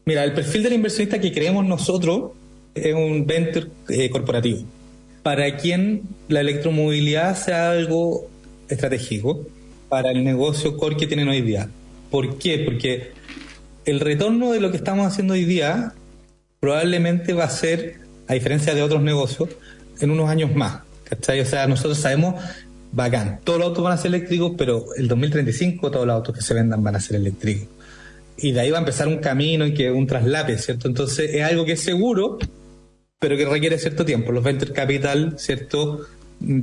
[0.05, 2.31] mira, el perfil del inversionista que creemos nosotros
[2.85, 4.63] es un venture eh, corporativo.
[5.23, 8.29] Para quien la electromovilidad sea algo
[8.69, 9.47] estratégico
[9.89, 11.69] para el negocio core que tienen hoy día.
[12.11, 12.59] ¿Por qué?
[12.59, 13.13] Porque
[13.85, 15.95] el retorno de lo que estamos haciendo hoy día
[16.61, 19.49] probablemente va a ser, a diferencia de otros negocios,
[20.01, 20.83] en unos años más.
[21.05, 21.41] ¿Cachai?
[21.41, 22.35] O sea, nosotros sabemos,
[22.93, 26.43] bacán, todos los autos van a ser eléctricos, pero el 2035 todos los autos que
[26.43, 27.69] se vendan van a ser eléctricos.
[28.37, 30.87] Y de ahí va a empezar un camino y que un traslape, ¿cierto?
[30.87, 32.39] Entonces es algo que es seguro,
[33.19, 34.33] pero que requiere cierto tiempo.
[34.33, 36.07] Los venture capital, ¿cierto?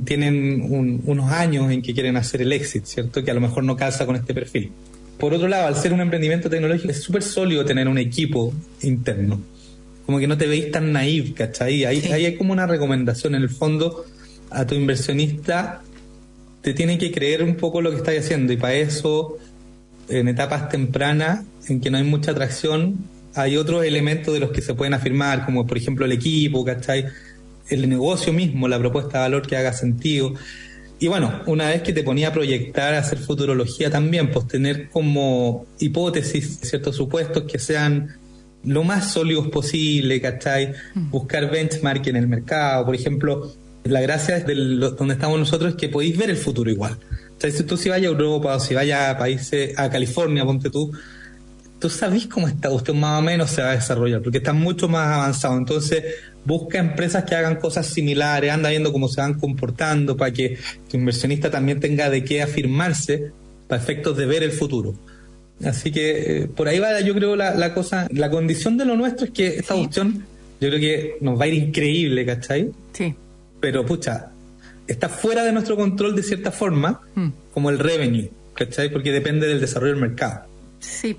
[0.04, 0.62] Tienen
[1.04, 3.22] unos años en que quieren hacer el exit, ¿cierto?
[3.22, 4.72] Que a lo mejor no calza con este perfil.
[5.18, 9.40] Por otro lado, al ser un emprendimiento tecnológico, es súper sólido tener un equipo interno.
[10.06, 11.84] Como que no te veis tan naive, ¿cachai?
[11.84, 13.34] Ahí, ahí hay como una recomendación.
[13.34, 14.04] En el fondo,
[14.50, 15.82] a tu inversionista
[16.62, 19.36] te tiene que creer un poco lo que estás haciendo y para eso,
[20.08, 22.96] en etapas tempranas, en que no hay mucha atracción,
[23.36, 27.06] hay otros elementos de los que se pueden afirmar, como por ejemplo el equipo, ¿cachai?
[27.68, 30.34] El negocio mismo, la propuesta de valor que haga sentido.
[30.98, 34.88] Y bueno, una vez que te ponía a proyectar, a hacer futurología también, pues tener
[34.88, 38.16] como hipótesis, ciertos supuestos que sean
[38.64, 40.72] lo más sólidos posible, ¿cachai?
[40.94, 41.10] Mm.
[41.10, 42.86] Buscar benchmark en el mercado.
[42.86, 43.52] Por ejemplo,
[43.84, 46.98] la gracia de donde estamos nosotros es que podéis ver el futuro igual.
[47.36, 50.44] O sea, si tú si vayas a Europa o si vayas a países, a California,
[50.44, 50.90] ponte tú,
[51.86, 54.88] tú sabes cómo está usted más o menos se va a desarrollar, porque está mucho
[54.88, 55.56] más avanzado.
[55.56, 56.02] Entonces,
[56.44, 60.58] busca empresas que hagan cosas similares, anda viendo cómo se van comportando para que
[60.90, 63.30] tu inversionista también tenga de qué afirmarse
[63.68, 64.94] para efectos de ver el futuro.
[65.64, 68.08] Así que eh, por ahí va, yo creo, la, cosa.
[68.10, 70.24] La condición de lo nuestro es que esta opción,
[70.60, 72.72] yo creo que nos va a ir increíble, ¿cachai?
[72.94, 73.14] Sí.
[73.60, 74.32] Pero, pucha,
[74.88, 77.28] está fuera de nuestro control de cierta forma, mm.
[77.54, 78.90] como el revenue, ¿cachai?
[78.90, 80.46] Porque depende del desarrollo del mercado.
[80.80, 81.16] Sí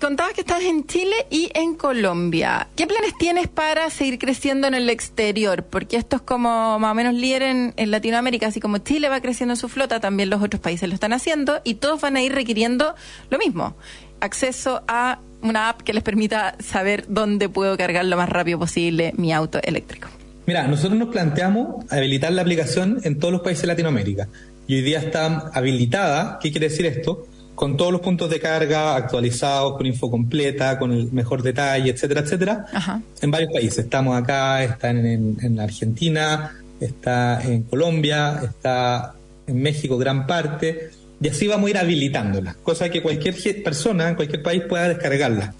[0.00, 2.68] contabas que estás en Chile y en Colombia.
[2.76, 5.64] ¿Qué planes tienes para seguir creciendo en el exterior?
[5.64, 9.56] Porque esto es como más o menos líder en, Latinoamérica, así como Chile va creciendo
[9.56, 12.94] su flota, también los otros países lo están haciendo y todos van a ir requiriendo
[13.30, 13.76] lo mismo,
[14.20, 19.12] acceso a una app que les permita saber dónde puedo cargar lo más rápido posible
[19.16, 20.08] mi auto eléctrico.
[20.46, 24.28] Mira, nosotros nos planteamos habilitar la aplicación en todos los países de Latinoamérica
[24.66, 26.38] y hoy día está habilitada.
[26.40, 27.26] ¿Qué quiere decir esto?
[27.54, 32.22] Con todos los puntos de carga actualizados, con info completa, con el mejor detalle, etcétera,
[32.22, 32.66] etcétera,
[33.20, 33.78] en varios países.
[33.78, 39.14] Estamos acá, está en, en, Argentina, está en Colombia, está
[39.46, 40.90] en México gran parte,
[41.20, 45.54] y así vamos a ir habilitándola, cosa que cualquier persona en cualquier país pueda descargarla.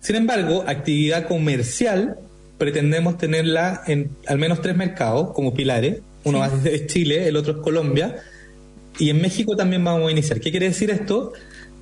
[0.00, 2.18] Sin embargo, actividad comercial
[2.56, 6.00] pretendemos tenerla en al menos tres mercados como pilares.
[6.24, 8.16] Uno es Chile, el otro es Colombia
[8.98, 10.40] y en México también vamos a iniciar.
[10.40, 11.32] ¿Qué quiere decir esto?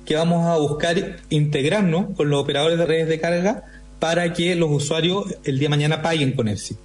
[0.05, 3.63] Que vamos a buscar integrarnos con los operadores de redes de carga
[3.99, 6.77] para que los usuarios el día de mañana paguen con EFSI.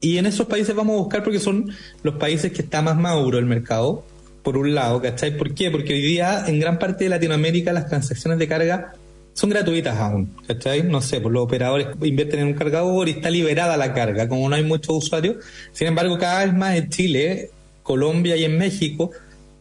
[0.00, 1.70] Y en esos países vamos a buscar porque son
[2.02, 4.04] los países que está más maduro el mercado,
[4.42, 5.36] por un lado, ¿cachai?
[5.36, 5.70] ¿Por qué?
[5.70, 8.92] Porque hoy día en gran parte de Latinoamérica las transacciones de carga
[9.32, 10.82] son gratuitas aún, ¿cachai?
[10.82, 14.48] No sé, pues los operadores invierten en un cargador y está liberada la carga, como
[14.48, 15.36] no hay muchos usuarios.
[15.72, 17.50] Sin embargo, cada vez más en Chile,
[17.82, 19.10] Colombia y en México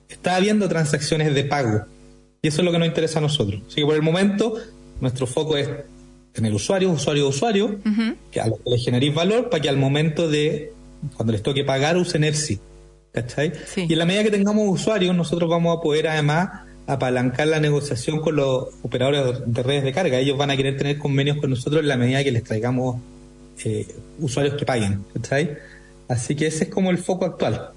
[0.10, 1.86] está habiendo transacciones de pago.
[2.42, 3.62] Y eso es lo que nos interesa a nosotros.
[3.68, 4.56] Así que por el momento,
[5.00, 5.70] nuestro foco es
[6.34, 7.72] tener usuarios, usuarios, usuarios,
[8.32, 10.74] que a los que les generéis valor para que al momento de,
[11.16, 12.60] cuando les toque pagar, usen EFSI.
[13.14, 13.54] ¿Cachai?
[13.76, 16.50] Y en la medida que tengamos usuarios, nosotros vamos a poder además
[16.88, 20.18] apalancar la negociación con los operadores de redes de carga.
[20.18, 23.00] Ellos van a querer tener convenios con nosotros en la medida que les traigamos
[23.64, 23.88] eh,
[24.20, 25.06] usuarios que paguen.
[25.14, 25.58] ¿cachai?
[26.08, 27.70] Así que ese es como el foco actual.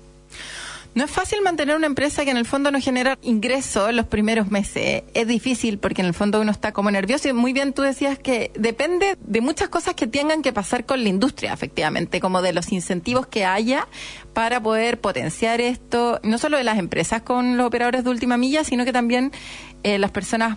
[0.96, 4.50] No es fácil mantener una empresa que en el fondo no genera ingresos los primeros
[4.50, 5.02] meses.
[5.12, 8.18] Es difícil porque en el fondo uno está como nervioso y muy bien tú decías
[8.18, 12.54] que depende de muchas cosas que tengan que pasar con la industria, efectivamente, como de
[12.54, 13.87] los incentivos que haya
[14.32, 18.64] para poder potenciar esto, no solo de las empresas con los operadores de última milla,
[18.64, 19.32] sino que también
[19.82, 20.56] eh, las personas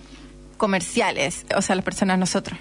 [0.56, 2.58] comerciales, o sea, las personas nosotros,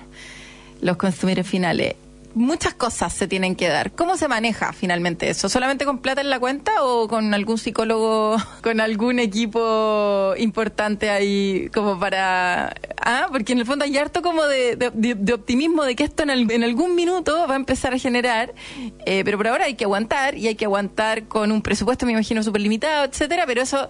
[0.80, 1.94] los consumidores finales
[2.34, 3.92] muchas cosas se tienen que dar.
[3.92, 5.48] ¿Cómo se maneja finalmente eso?
[5.48, 11.68] ¿Solamente con plata en la cuenta o con algún psicólogo, con algún equipo importante ahí
[11.72, 12.74] como para...
[13.00, 16.94] Ah, porque en el fondo hay harto como de, optimismo de que esto en, algún
[16.94, 18.54] minuto va a empezar a generar,
[19.06, 22.12] eh, pero por ahora hay que aguantar y hay que aguantar con un presupuesto, me
[22.12, 23.88] imagino, súper limitado, etcétera, pero eso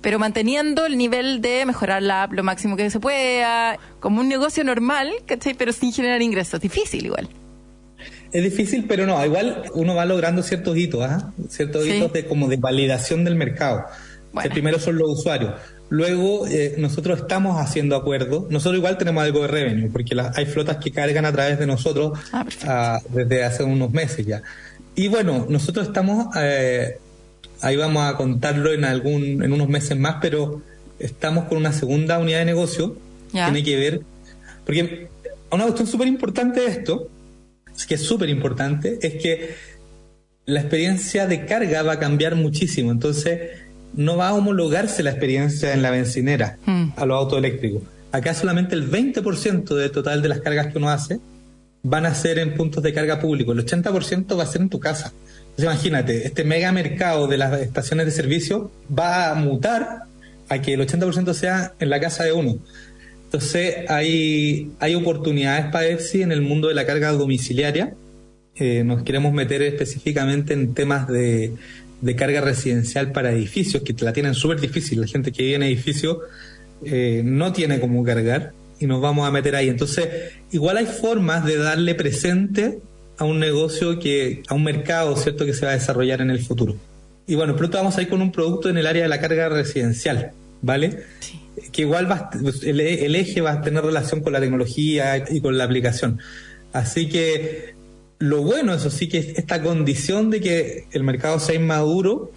[0.00, 4.28] pero manteniendo el nivel de mejorar la app lo máximo que se pueda, como un
[4.28, 5.54] negocio normal, ¿cachai?
[5.54, 6.60] Pero sin generar ingresos.
[6.60, 7.28] Difícil igual.
[8.32, 11.32] Es difícil, pero no, igual uno va logrando ciertos hitos, ¿ah?
[11.48, 13.84] ciertos hitos de como de validación del mercado.
[14.42, 15.54] El primero son los usuarios.
[15.88, 18.48] Luego eh, nosotros estamos haciendo acuerdos.
[18.48, 22.16] Nosotros igual tenemos algo de revenue, porque hay flotas que cargan a través de nosotros
[22.32, 24.42] ah, ah, desde hace unos meses ya.
[24.94, 26.98] Y bueno, nosotros estamos, eh,
[27.60, 30.62] ahí vamos a contarlo en algún, en unos meses más, pero
[31.00, 32.96] estamos con una segunda unidad de negocio.
[33.32, 34.00] Tiene que ver,
[34.64, 35.08] porque
[35.50, 37.08] una cuestión súper importante de esto
[37.86, 39.54] que es súper importante, es que
[40.46, 42.90] la experiencia de carga va a cambiar muchísimo.
[42.90, 43.40] Entonces,
[43.94, 46.92] no va a homologarse la experiencia en la bencinera mm.
[46.96, 47.82] a los autos eléctricos.
[48.12, 51.20] Acá solamente el 20% del total de las cargas que uno hace
[51.82, 53.52] van a ser en puntos de carga público.
[53.52, 55.12] El 80% va a ser en tu casa.
[55.50, 60.04] Entonces, imagínate, este mega mercado de las estaciones de servicio va a mutar
[60.48, 62.58] a que el 80% sea en la casa de uno.
[63.32, 67.94] Entonces hay, hay oportunidades para EFSI en el mundo de la carga domiciliaria.
[68.56, 71.52] Eh, nos queremos meter específicamente en temas de,
[72.16, 75.00] carga residencial para edificios, que la tienen súper difícil.
[75.00, 76.18] La gente que vive en edificios
[76.84, 79.68] eh, no tiene cómo cargar y nos vamos a meter ahí.
[79.68, 80.08] Entonces,
[80.50, 82.80] igual hay formas de darle presente
[83.16, 86.40] a un negocio que, a un mercado, ¿cierto?, que se va a desarrollar en el
[86.40, 86.74] futuro.
[87.28, 89.48] Y bueno, pronto vamos a ir con un producto en el área de la carga
[89.50, 91.04] residencial, ¿vale?
[91.20, 91.40] Sí
[91.72, 92.30] que igual va,
[92.62, 96.18] el, eje va a tener relación con la tecnología y con la aplicación.
[96.72, 97.74] Así que
[98.18, 102.30] lo bueno, eso sí, que esta condición de que el mercado sea inmaduro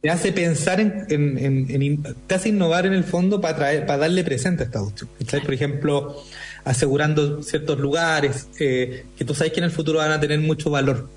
[0.00, 4.62] te hace pensar en, te hace innovar en el fondo para traer, para darle presente
[4.62, 5.10] a esta cuestión.
[5.44, 6.22] Por ejemplo,
[6.64, 10.70] asegurando ciertos lugares eh, que tú sabes que en el futuro van a tener mucho
[10.70, 11.08] valor.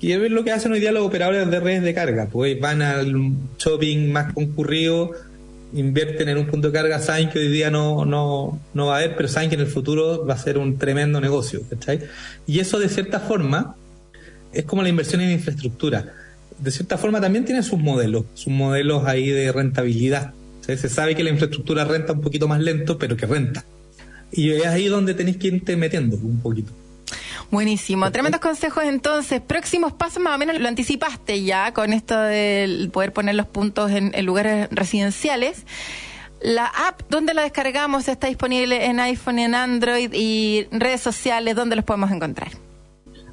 [0.00, 2.82] Y es lo que hacen hoy día los operadores de redes de carga, pues van
[2.82, 3.14] al
[3.58, 5.12] shopping más concurrido
[5.74, 8.98] invierten en un punto de carga, saben que hoy día no, no, no va a
[8.98, 11.60] haber, pero saben que en el futuro va a ser un tremendo negocio.
[11.68, 12.00] ¿cachai?
[12.46, 13.76] Y eso de cierta forma
[14.52, 16.12] es como la inversión en infraestructura.
[16.58, 20.34] De cierta forma también tiene sus modelos, sus modelos ahí de rentabilidad.
[20.60, 23.64] Se sabe que la infraestructura renta un poquito más lento, pero que renta.
[24.30, 26.72] Y es ahí donde tenéis que irte metiendo un poquito.
[27.52, 28.10] Buenísimo.
[28.10, 29.42] Tremendos consejos entonces.
[29.42, 33.90] Próximos pasos más o menos lo anticipaste ya con esto de poder poner los puntos
[33.90, 35.66] en, lugares residenciales.
[36.40, 38.08] La app, ¿dónde la descargamos?
[38.08, 42.52] Está disponible en iPhone y en Android y redes sociales, ¿dónde los podemos encontrar?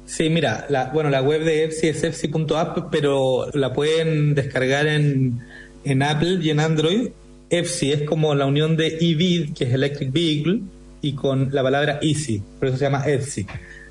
[0.04, 5.40] Sí, mira, la, bueno, la web de EFSI es EFSI.app, pero la pueden descargar en,
[5.82, 7.08] en Apple y en Android.
[7.48, 10.60] EFSI es como la unión de EV, que es Electric Vehicle,
[11.00, 13.46] y con la palabra Easy, por eso se llama EFSI.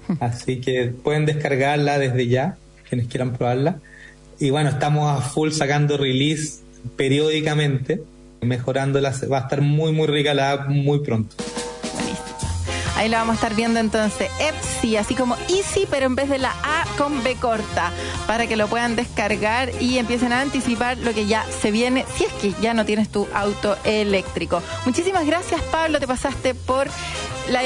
[0.19, 2.57] Así que pueden descargarla desde ya,
[2.87, 3.79] quienes quieran probarla.
[4.39, 6.61] Y bueno, estamos a full sacando release
[6.95, 8.01] periódicamente,
[8.41, 9.13] mejorándola.
[9.31, 11.35] Va a estar muy, muy rica la app muy pronto.
[12.99, 14.29] Ahí la vamos a estar viendo entonces.
[14.41, 17.93] Epsi, así como Easy, pero en vez de la A con B corta,
[18.27, 22.25] para que lo puedan descargar y empiecen a anticipar lo que ya se viene, si
[22.25, 24.61] es que ya no tienes tu auto eléctrico.
[24.85, 26.01] Muchísimas gracias, Pablo.
[26.01, 26.89] Te pasaste por
[27.47, 27.61] la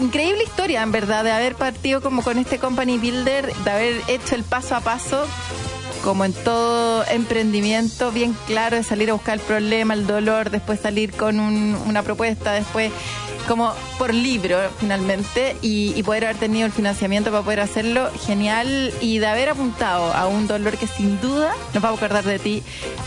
[0.00, 4.34] increíble historia, en verdad, de haber partido como con este company builder, de haber hecho
[4.34, 5.28] el paso a paso
[6.02, 10.80] como en todo emprendimiento, bien claro de salir a buscar el problema, el dolor, después
[10.80, 12.90] salir con una propuesta, después
[13.46, 19.18] como por libro finalmente y, poder haber tenido el financiamiento para poder hacerlo, genial y
[19.18, 22.62] de haber apuntado a un dolor que sin duda nos va a acordar de ti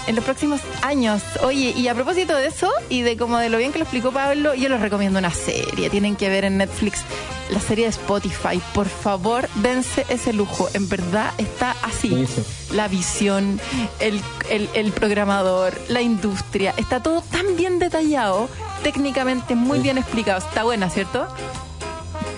[0.07, 1.21] en los próximos años.
[1.43, 4.11] Oye, y a propósito de eso y de como de lo bien que lo explicó
[4.11, 7.03] Pablo, yo les recomiendo una serie, tienen que ver en Netflix
[7.49, 8.61] la serie de Spotify.
[8.73, 10.69] Por favor, dense ese lujo.
[10.73, 12.27] En verdad está así.
[12.71, 13.59] La visión,
[13.99, 16.73] el, el, programador, la industria.
[16.77, 18.49] Está todo tan bien detallado,
[18.85, 20.37] técnicamente muy bien explicado.
[20.37, 21.27] Está buena, ¿cierto?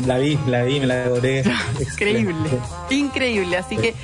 [0.06, 1.44] La vi, la vi, me la devoré.
[1.80, 2.50] Increíble,
[2.90, 3.58] increíble.
[3.58, 3.96] Así que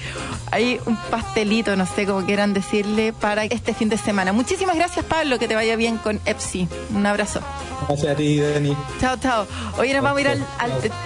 [0.51, 4.33] hay un pastelito, no sé cómo quieran decirle, para este fin de semana.
[4.33, 6.67] Muchísimas gracias, Pablo, que te vaya bien con Epsi.
[6.95, 7.41] Un abrazo.
[7.87, 8.75] Gracias a ti, Dani.
[8.99, 9.47] Chao, chao.
[9.77, 10.45] Hoy nos vamos a ir al,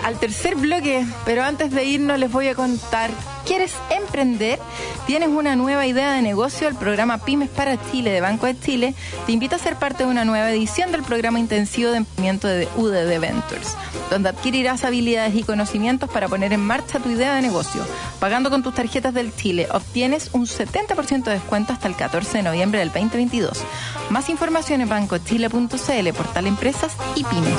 [0.03, 3.11] al tercer bloque, pero antes de irnos les voy a contar
[3.47, 4.59] ¿Quieres emprender?
[5.05, 6.67] ¿Tienes una nueva idea de negocio?
[6.67, 8.93] El programa Pymes para Chile de Banco de Chile
[9.25, 12.67] te invita a ser parte de una nueva edición del programa intensivo de emprendimiento de
[12.75, 13.77] UDD Ventures,
[14.09, 17.81] donde adquirirás habilidades y conocimientos para poner en marcha tu idea de negocio.
[18.19, 22.43] Pagando con tus tarjetas del Chile, obtienes un 70% de descuento hasta el 14 de
[22.43, 23.63] noviembre del 2022.
[24.09, 27.53] Más información en bancochile.cl, portal empresas y pymes.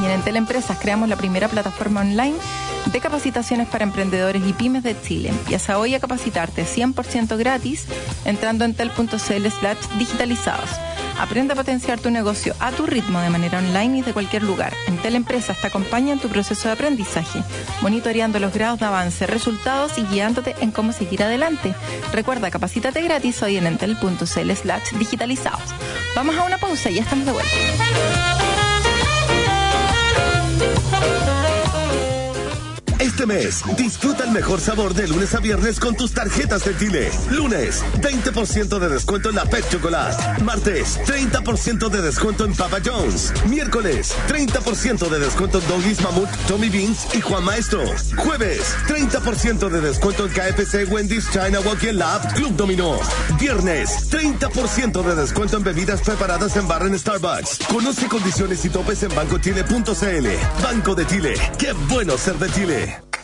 [0.00, 2.36] Y en Entel Empresas creamos la primera plataforma online
[2.86, 5.28] de capacitaciones para emprendedores y pymes de Chile.
[5.28, 7.86] Empieza hoy a capacitarte 100% gratis
[8.24, 10.70] entrando en tel.cl slash digitalizados.
[11.20, 14.72] Aprende a potenciar tu negocio a tu ritmo de manera online y de cualquier lugar.
[14.86, 17.42] Entel Empresas te acompaña en tu proceso de aprendizaje,
[17.82, 21.74] monitoreando los grados de avance, resultados y guiándote en cómo seguir adelante.
[22.10, 25.74] Recuerda, capacítate gratis hoy en entel.cl slash digitalizados.
[26.16, 27.50] Vamos a una pausa y ya estamos de vuelta.
[33.20, 37.10] Este mes, disfruta el mejor sabor de lunes a viernes con tus tarjetas de Chile.
[37.30, 40.42] Lunes, 20% de descuento en la Pet Chocolate.
[40.42, 43.30] Martes, 30% de descuento en Papa John's.
[43.46, 47.82] Miércoles, 30% de descuento en Doggies Mammoth, Tommy Beans y Juan Maestro.
[48.16, 52.98] Jueves, 30% de descuento en KFC, Wendy's, China Walking Lab, Club Dominó.
[53.38, 57.58] Viernes, 30% de descuento en bebidas preparadas en bar en Starbucks.
[57.68, 60.62] Conoce condiciones y topes en bancochile.cl.
[60.62, 61.34] Banco de Chile.
[61.58, 63.09] Qué bueno ser de Chile.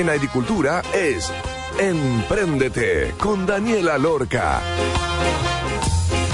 [0.00, 1.32] En agricultura es
[1.78, 4.60] Empréndete con Daniela Lorca.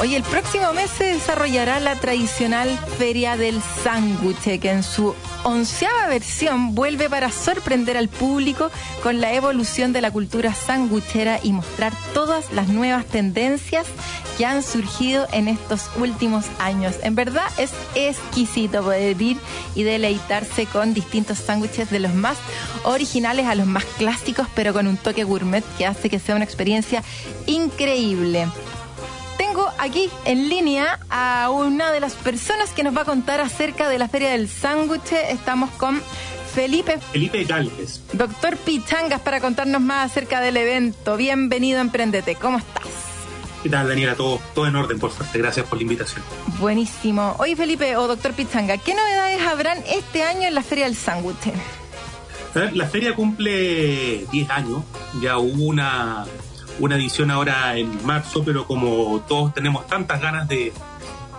[0.04, 6.08] Hoy el próximo mes se desarrollará la tradicional Feria del Sándwich, que en su onceava
[6.08, 8.70] versión vuelve para sorprender al público
[9.02, 13.86] con la evolución de la cultura sanguchera y mostrar todas las nuevas tendencias
[14.36, 16.96] que han surgido en estos últimos años.
[17.02, 19.38] En verdad es exquisito poder ir
[19.74, 22.36] y deleitarse con distintos sándwiches de los más
[22.82, 26.44] originales a los más clásicos, pero con un toque gourmet que hace que sea una
[26.44, 27.02] experiencia
[27.46, 28.48] increíble
[29.36, 33.88] tengo aquí en línea a una de las personas que nos va a contar acerca
[33.88, 35.12] de la Feria del Sándwich.
[35.30, 36.00] Estamos con
[36.54, 36.98] Felipe.
[37.12, 38.00] Felipe Galvez.
[38.12, 41.16] Doctor Pichangas para contarnos más acerca del evento.
[41.16, 42.34] Bienvenido a Emprendete.
[42.36, 42.84] ¿Cómo estás?
[43.62, 44.14] ¿Qué tal, Daniela?
[44.14, 45.38] Todo, todo en orden, por suerte.
[45.38, 46.22] Gracias por la invitación.
[46.58, 47.34] Buenísimo.
[47.38, 51.52] Oye, Felipe o doctor Pichanga, ¿qué novedades habrán este año en la Feria del Sándwich?
[52.72, 54.84] La feria cumple 10 años.
[55.20, 56.24] Ya hubo una
[56.78, 60.72] una edición ahora en marzo, pero como todos tenemos tantas ganas de,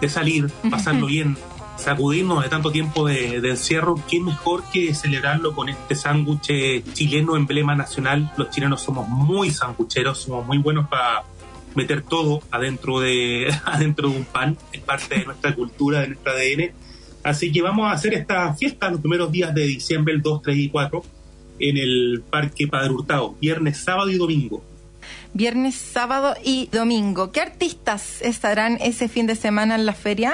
[0.07, 1.35] salir, pasarlo bien,
[1.77, 7.75] sacudirnos de tanto tiempo de, encierro, qué mejor que celebrarlo con este sándwich chileno emblema
[7.75, 8.31] nacional.
[8.37, 11.23] Los chilenos somos muy sangucheros, somos muy buenos para
[11.73, 16.31] meter todo adentro de, adentro de un pan, es parte de nuestra cultura, de nuestro
[16.31, 16.71] ADN.
[17.23, 20.57] Así que vamos a hacer esta fiesta los primeros días de diciembre, el 2, 3
[20.57, 21.03] y 4,
[21.57, 24.63] en el Parque Padre Hurtado, viernes, sábado y domingo
[25.35, 27.31] viernes, sábado y domingo.
[27.31, 30.33] ¿Qué artistas estarán ese fin de semana en la feria?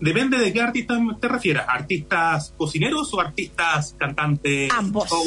[0.00, 4.70] Depende de qué artistas te refieras, artistas cocineros o artistas cantantes.
[4.72, 5.08] Ambos.
[5.08, 5.24] show?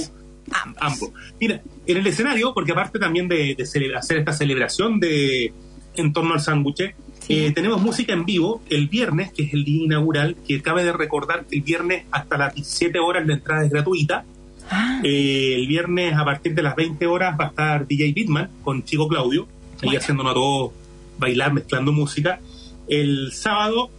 [0.80, 1.12] Ambos.
[1.39, 3.56] Mira, en el escenario, porque aparte también de,
[3.96, 5.54] hacer esta celebración de
[5.96, 6.96] en torno al sándwich,
[7.28, 10.93] eh, tenemos música en vivo el viernes, que es el día inaugural, que cabe de
[10.93, 14.24] recordar que el viernes hasta las 17 horas la entrada es gratuita.
[14.70, 18.49] Ah, Eh, el viernes a partir de las 20 horas va a estar DJ Bitman
[18.63, 19.99] con Chico Claudio, ahí Bueno.
[19.99, 20.72] haciéndonos a todos
[21.18, 22.39] bailar, mezclando música.
[22.88, 23.89] El sábado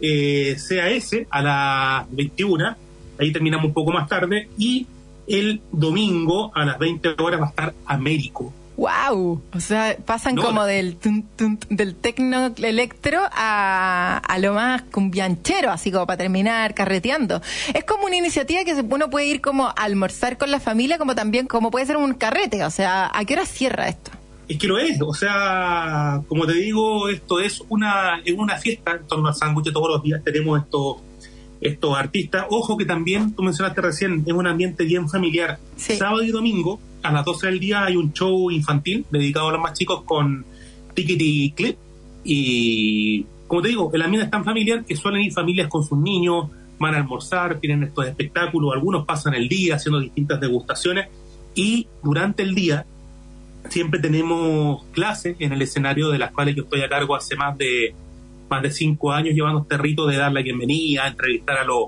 [0.00, 2.76] eh, CAS a las 21,
[3.18, 4.86] ahí terminamos un poco más tarde, y
[5.26, 8.52] el domingo a las 20 horas va a estar Américo.
[8.76, 9.42] Wow.
[9.54, 10.42] O sea, pasan No.
[10.42, 16.16] como del tun, tun, del tecno electro a, a lo más cumbianchero, así como para
[16.18, 17.40] terminar carreteando.
[17.74, 21.14] Es como una iniciativa que uno puede ir como a almorzar con la familia, como
[21.14, 22.64] también como puede ser un carrete.
[22.64, 24.10] O sea, ¿a qué hora cierra esto?
[24.48, 28.92] Es que lo es, o sea, como te digo, esto es una, es una fiesta
[28.92, 30.96] en torno al sándwich, todos los días tenemos estos
[31.62, 32.46] estos artistas.
[32.50, 35.58] Ojo que también, tú mencionaste recién, es un ambiente bien familiar.
[35.76, 35.96] Sí.
[35.96, 39.60] Sábado y domingo, a las 12 del día, hay un show infantil dedicado a los
[39.60, 40.44] más chicos con
[40.94, 41.76] Tickety Clip.
[42.24, 45.98] Y, como te digo, el ambiente es tan familiar que suelen ir familias con sus
[45.98, 46.48] niños,
[46.78, 51.08] van a almorzar, tienen estos espectáculos, algunos pasan el día haciendo distintas degustaciones.
[51.54, 52.86] Y durante el día,
[53.68, 57.56] siempre tenemos clases en el escenario de las cuales yo estoy a cargo hace más
[57.56, 57.94] de
[58.52, 61.86] más de cinco años llevando este rito de dar la bienvenida, entrevistar a los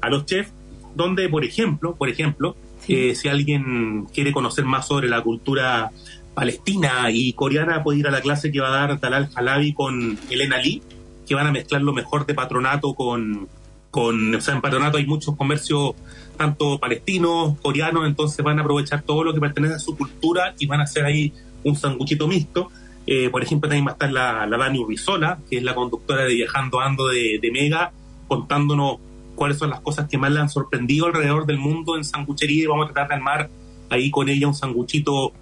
[0.00, 0.50] a los chefs,
[0.94, 2.56] donde por ejemplo, por ejemplo,
[2.88, 5.90] eh, si alguien quiere conocer más sobre la cultura
[6.32, 10.18] palestina y coreana puede ir a la clase que va a dar Talal Halabi con
[10.30, 10.82] Elena Lee,
[11.28, 13.48] que van a mezclar lo mejor de patronato con
[13.90, 15.92] con, o sea, en patronato hay muchos comercios,
[16.38, 20.64] tanto palestinos, coreanos, entonces van a aprovechar todo lo que pertenece a su cultura y
[20.64, 21.30] van a hacer ahí
[21.62, 22.70] un sanguchito mixto.
[23.06, 26.24] Eh, por ejemplo, también va a estar la, la Dani Urbizola, que es la conductora
[26.24, 27.92] de Viajando Ando de, Mega,
[28.28, 28.98] contándonos
[29.34, 32.66] cuáles son las cosas que más le han sorprendido alrededor del mundo en sanguchería y
[32.66, 33.50] vamos a tratar de armar
[33.90, 35.32] ahí con ella un sanguchito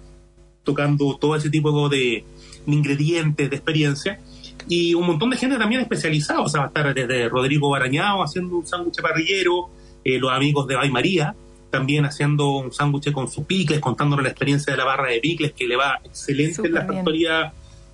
[0.63, 2.25] tocando todo ese tipo de,
[2.65, 4.19] de ingredientes, de experiencia.
[4.67, 8.23] Y un montón de gente también especializada, o sea, va a estar desde Rodrigo Barañao
[8.23, 9.69] haciendo un sándwich parrillero,
[10.03, 11.35] eh, los amigos de Bay María
[11.71, 15.53] también haciendo un sándwich con sus picles, contándonos la experiencia de la barra de picles
[15.53, 17.53] que le va excelente en la factoría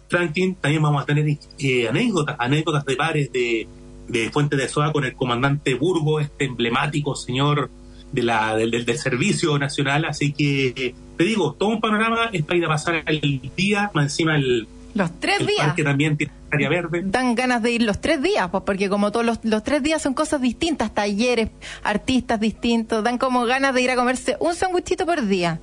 [0.09, 0.55] Franklin.
[0.55, 1.25] También vamos a tener
[1.59, 3.67] eh, anécdotas, anécdotas de bares de,
[4.07, 7.69] de Fuente de Soa con el comandante Burgo, este emblemático señor
[8.11, 10.05] de la, del, del- del Servicio Nacional.
[10.05, 14.05] Así que te digo, todo un panorama es para ir a pasar el día, más
[14.05, 15.59] encima el, Los tres el días.
[15.67, 17.01] parque también tiene área verde.
[17.05, 20.01] Dan ganas de ir los tres días, pues porque como todos los, los tres días
[20.01, 21.49] son cosas distintas, talleres,
[21.83, 25.59] artistas distintos, dan como ganas de ir a comerse un sándwichito por día.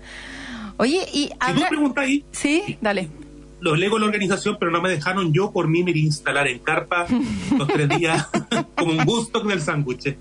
[0.76, 1.68] Oye, y Si tú habrá...
[1.68, 3.08] preguntas ahí, Sí, dale.
[3.60, 6.58] los lego la organización, pero no me dejaron yo por mí me a instalar en
[6.58, 7.06] carpa
[7.56, 8.28] los tres días
[8.76, 10.16] como un gusto con el sándwich.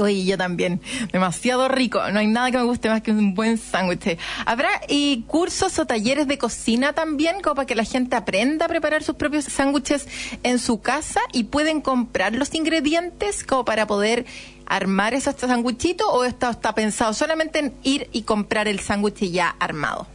[0.00, 0.80] Oye, yo también.
[1.12, 2.00] Demasiado rico.
[2.12, 4.18] No hay nada que me guste más que un buen sándwich.
[4.46, 8.68] ¿Habrá y cursos o talleres de cocina también, como para que la gente aprenda a
[8.68, 10.06] preparar sus propios sándwiches
[10.42, 14.26] en su casa y pueden comprar los ingredientes como para poder
[14.66, 20.06] armar esos sándwichitos o está pensado solamente en ir y comprar el sándwich ya armado?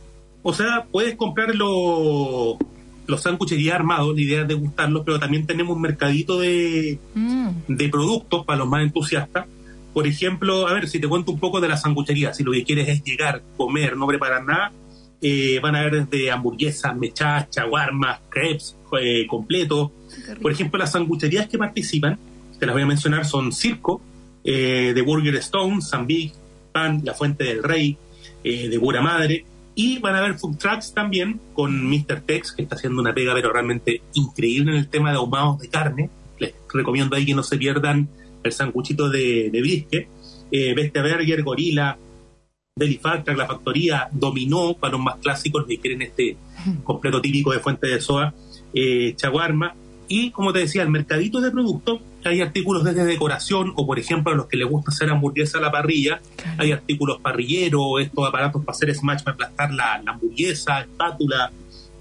[0.43, 2.57] O sea, puedes comprar los
[3.05, 7.49] los sándwiches ya armados, la idea es degustarlos, pero también tenemos un mercadito de, Mm.
[7.67, 9.45] de productos para los más entusiastas.
[9.93, 12.63] Por ejemplo, a ver, si te cuento un poco de la sanguchería, si lo que
[12.63, 14.71] quieres es llegar, comer, no preparar nada,
[15.21, 19.91] eh, van a haber desde hamburguesas, mechas, chaguarmas, crepes eh, completos.
[20.41, 22.17] Por ejemplo, las sangucherías que participan,
[22.59, 24.01] te las voy a mencionar, son Circo,
[24.43, 26.33] eh, de Burger Stone, Big,
[26.71, 27.97] Pan, La Fuente del Rey,
[28.43, 32.21] eh, de Pura Madre, y van a haber food trucks también con Mr.
[32.25, 35.69] Tex, que está haciendo una pega pero realmente increíble en el tema de ahumados de
[35.69, 36.09] carne.
[36.39, 38.09] Les recomiendo ahí que no se pierdan
[38.43, 40.07] el sanguchito de, de brisket.
[40.51, 41.97] Eh, Bestia Burger, Gorila,
[42.75, 46.37] Deli Fat Truck, La Factoría, Dominó, para los más clásicos que quieren este
[46.83, 48.33] completo típico de Fuente de Soa,
[48.73, 49.75] eh, Chaguarma.
[50.07, 54.31] Y como te decía, el mercadito de productos, hay artículos desde decoración o, por ejemplo,
[54.33, 56.21] a los que les gusta hacer hamburguesa a la parrilla,
[56.57, 61.51] hay artículos parrilleros, estos aparatos para hacer smash, para aplastar la, la hamburguesa, espátula,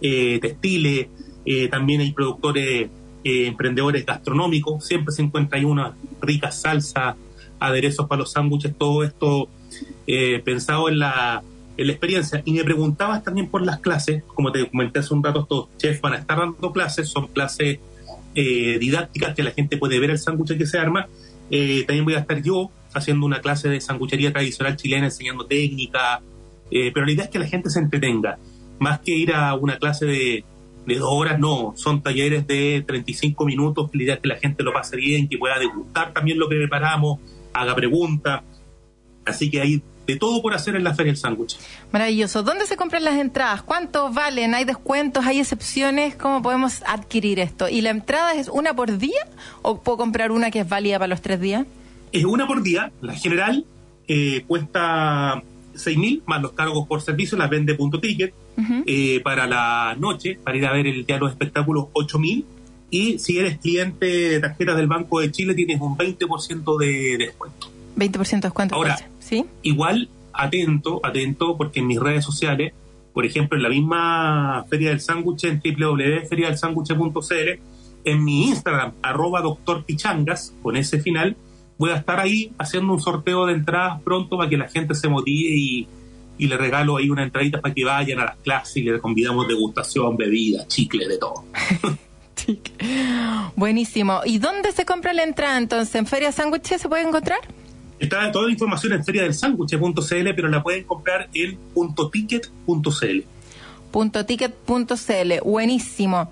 [0.01, 1.09] eh, textiles,
[1.45, 2.91] eh, también hay productores,
[3.25, 7.17] eh, emprendedores gastronómicos, siempre se encuentra ahí una rica salsa,
[7.61, 9.49] aderezos para los sándwiches, todo esto
[10.09, 11.43] eh, pensado en la,
[11.77, 12.43] en la experiencia.
[12.45, 16.01] Y me preguntabas también por las clases, como te comenté hace un rato, estos chefs
[16.01, 17.79] van a estar dando clases, son clases
[18.35, 21.07] eh, didácticas que la gente puede ver el sándwich que se arma.
[21.87, 26.23] También voy a estar yo haciendo una clase de sanguchería tradicional chilena, enseñando técnica,
[26.71, 28.39] pero la idea es que la gente se entretenga,
[28.79, 30.45] más que ir a una clase de,
[30.87, 34.63] de dos horas, no, son talleres de 35 minutos, la idea es que la gente
[34.63, 37.21] lo pase bien, que pueda degustar también lo que preparamos,
[37.53, 38.43] haga preguntas,
[39.25, 41.57] así que hay de todo por hacer en la Feria del Sándwich.
[41.93, 42.43] Maravilloso.
[42.43, 43.63] ¿Dónde se compran las entradas?
[43.63, 44.55] ¿Cuántos valen?
[44.55, 45.25] ¿Hay descuentos?
[45.27, 46.17] ¿Hay excepciones?
[46.17, 47.69] ¿Cómo podemos adquirir esto?
[47.69, 49.29] ¿Y la entrada es una por día
[49.63, 51.67] o puedo comprar una que es válida para los tres días?
[52.11, 53.65] Es una por día, la general
[54.09, 55.43] eh, cuesta
[55.75, 58.35] 6.000 más los cargos por servicio, la vende punto ticket.
[58.87, 62.45] Eh, para la noche, para ir a ver el día de los espectáculos, 8.000.
[62.91, 67.71] Y si eres cliente de tarjetas del Banco de Chile, tienes un 20% de descuento.
[67.97, 68.75] 20% de descuento.
[68.75, 69.47] Ahora, ¿sí?
[69.63, 72.73] igual atento, atento, porque en mis redes sociales,
[73.13, 77.61] por ejemplo, en la misma Feria del Sándwich, en www.feriadelsanguche.cl,
[78.05, 81.37] en mi Instagram, arroba doctor Pichangas, con ese final,
[81.79, 85.09] voy a estar ahí haciendo un sorteo de entradas pronto para que la gente se
[85.09, 85.89] motive y,
[86.39, 90.17] le regalo ahí una entradita para que vayan a las clases y le convidamos degustación,
[90.17, 91.45] bebida, chicle, de todo.
[93.57, 94.23] Buenísimo.
[94.25, 95.95] ¿Y dónde se compra la entrada entonces?
[95.95, 97.39] ¿En Feria Sándwich se puede encontrar?
[98.03, 103.21] Está toda la información en feria del feriadelsanguche.cl, pero la pueden comprar en puntoticket.cl.
[103.93, 106.29] Puntoticket.cl, buenísimo.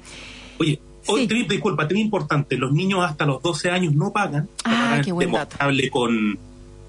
[0.59, 4.49] Oye, hoy disculpa, tenía importante, los niños hasta los 12 años no pagan.
[4.65, 5.57] Ah, qué buen dato.
[5.91, 6.39] con,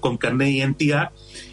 [0.00, 1.10] con carnet de identidad.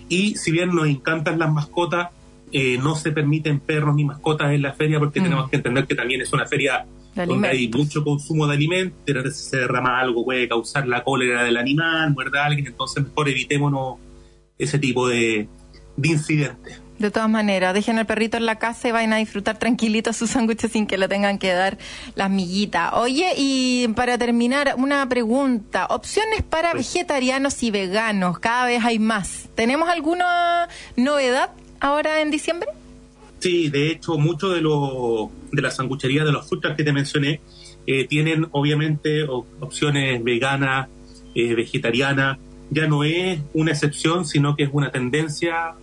[0.07, 2.09] Y si bien nos encantan las mascotas,
[2.51, 5.23] eh, no se permiten perros ni mascotas en la feria porque mm.
[5.23, 6.85] tenemos que entender que también es una feria
[7.15, 11.57] donde hay mucho consumo de alimentos, si se derrama algo puede causar la cólera del
[11.57, 13.97] animal, muerde a alguien, entonces mejor evitémonos
[14.57, 15.47] ese tipo de,
[16.01, 16.81] incidentes.
[16.99, 20.31] De todas maneras, dejen al perrito en la casa y vayan a disfrutar tranquilitos sus
[20.31, 21.77] sándwiches sin que le tengan que dar
[22.15, 22.91] las miguitas.
[22.93, 25.87] Oye, y para terminar, una pregunta.
[25.89, 29.47] Opciones para vegetarianos y veganos, cada vez hay más.
[29.55, 32.67] ¿Tenemos alguna novedad ahora en diciembre?
[33.39, 37.39] Sí, de hecho, mucho de, lo, de las sangucherías de los food que te mencioné
[37.87, 40.89] eh, tienen obviamente opciones veganas,
[41.33, 42.37] eh, vegetarianas.
[42.69, 45.75] Ya no es una excepción, sino que es una tendencia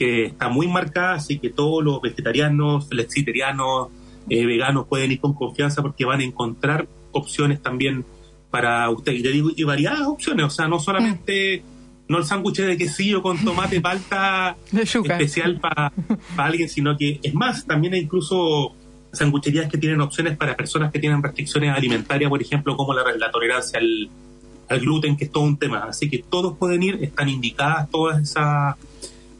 [0.00, 3.88] que está muy marcada, así que todos los vegetarianos, flexitarianos,
[4.30, 8.06] eh, veganos pueden ir con confianza porque van a encontrar opciones también
[8.50, 9.20] para ustedes.
[9.20, 11.62] Y te digo, y variadas opciones, o sea, no solamente
[12.08, 15.92] no el sándwich de quesillo con tomate palta especial para
[16.38, 18.74] alguien, sino que es más, también hay incluso
[19.12, 23.78] sangucherías que tienen opciones para personas que tienen restricciones alimentarias, por ejemplo, como la, tolerancia
[23.78, 25.84] al, gluten, que es todo un tema.
[25.90, 28.76] Así que todos pueden ir, están indicadas todas esas,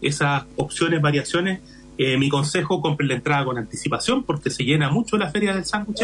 [0.00, 1.60] esas opciones, variaciones.
[1.98, 5.66] Eh, mi consejo, compren la entrada con anticipación porque se llena mucho la feria del
[5.66, 6.00] sándwich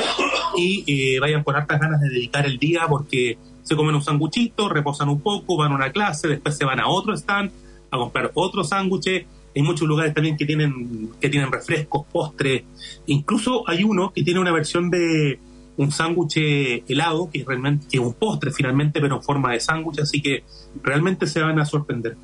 [0.56, 4.68] y eh, vayan con hartas ganas de dedicar el día porque se comen un sanguchito,
[4.68, 7.50] reposan un poco, van a una clase, después se van a otro stand
[7.90, 9.26] a comprar otro sándwich.
[9.54, 12.64] Hay muchos lugares también que tienen, que tienen refrescos, postres.
[13.06, 15.40] Incluso hay uno que tiene una versión de
[15.78, 16.36] un sándwich
[16.88, 20.44] helado, que realmente que es un postre finalmente, pero en forma de sándwich, así que
[20.82, 22.16] realmente se van a sorprender.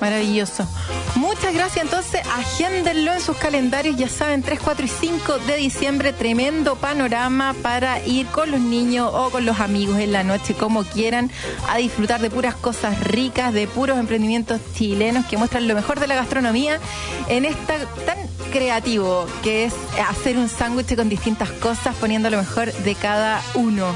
[0.00, 0.66] Maravilloso.
[1.14, 1.84] Muchas gracias.
[1.84, 3.96] Entonces, agéndenlo en sus calendarios.
[3.96, 9.10] Ya saben, 3, 4 y 5 de diciembre, tremendo panorama para ir con los niños
[9.12, 11.30] o con los amigos en la noche, como quieran,
[11.68, 16.06] a disfrutar de puras cosas ricas, de puros emprendimientos chilenos que muestran lo mejor de
[16.06, 16.80] la gastronomía
[17.28, 18.18] en esta tan
[18.52, 19.74] creativo que es
[20.08, 23.94] hacer un sándwich con distintas cosas, poniendo lo mejor de cada uno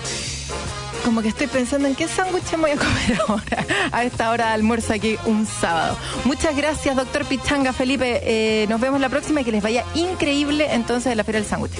[1.05, 4.53] como que estoy pensando en qué sándwich voy a comer ahora, a esta hora de
[4.53, 5.97] almuerzo aquí un sábado.
[6.25, 8.21] Muchas gracias, doctor Pichanga, Felipe.
[8.23, 11.49] Eh, nos vemos la próxima y que les vaya increíble entonces en la Feria del
[11.49, 11.73] Sándwich.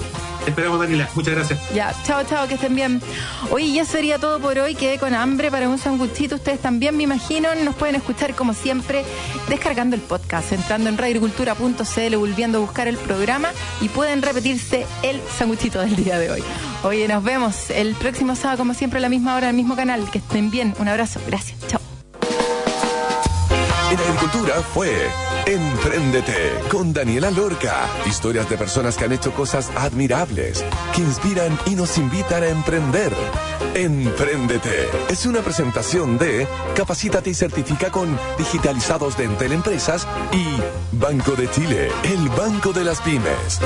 [0.47, 1.07] Esperamos, Daniela.
[1.15, 1.59] Muchas gracias.
[1.73, 3.01] Ya, chao, chao, que estén bien.
[3.51, 4.73] Hoy ya sería todo por hoy.
[4.75, 6.35] Quedé con hambre para un sándwichito.
[6.35, 7.49] Ustedes también, me imagino.
[7.63, 9.03] Nos pueden escuchar, como siempre,
[9.47, 13.49] descargando el podcast, entrando en radioagricultura.cl, volviendo a buscar el programa
[13.81, 16.43] y pueden repetirse el sándwichito del día de hoy.
[16.83, 19.75] Oye, nos vemos el próximo sábado, como siempre, a la misma hora, en el mismo
[19.75, 20.09] canal.
[20.09, 20.73] Que estén bien.
[20.79, 21.19] Un abrazo.
[21.27, 21.57] Gracias.
[21.67, 21.81] Chao.
[23.91, 25.09] En Agricultura fue
[25.45, 27.87] Empréndete con Daniela Lorca.
[28.05, 30.63] Historias de personas que han hecho cosas admirables,
[30.95, 33.11] que inspiran y nos invitan a emprender.
[33.73, 41.31] Empréndete es una presentación de Capacítate y certifica con digitalizados de Entel Empresas y Banco
[41.31, 43.59] de Chile, el banco de las pymes.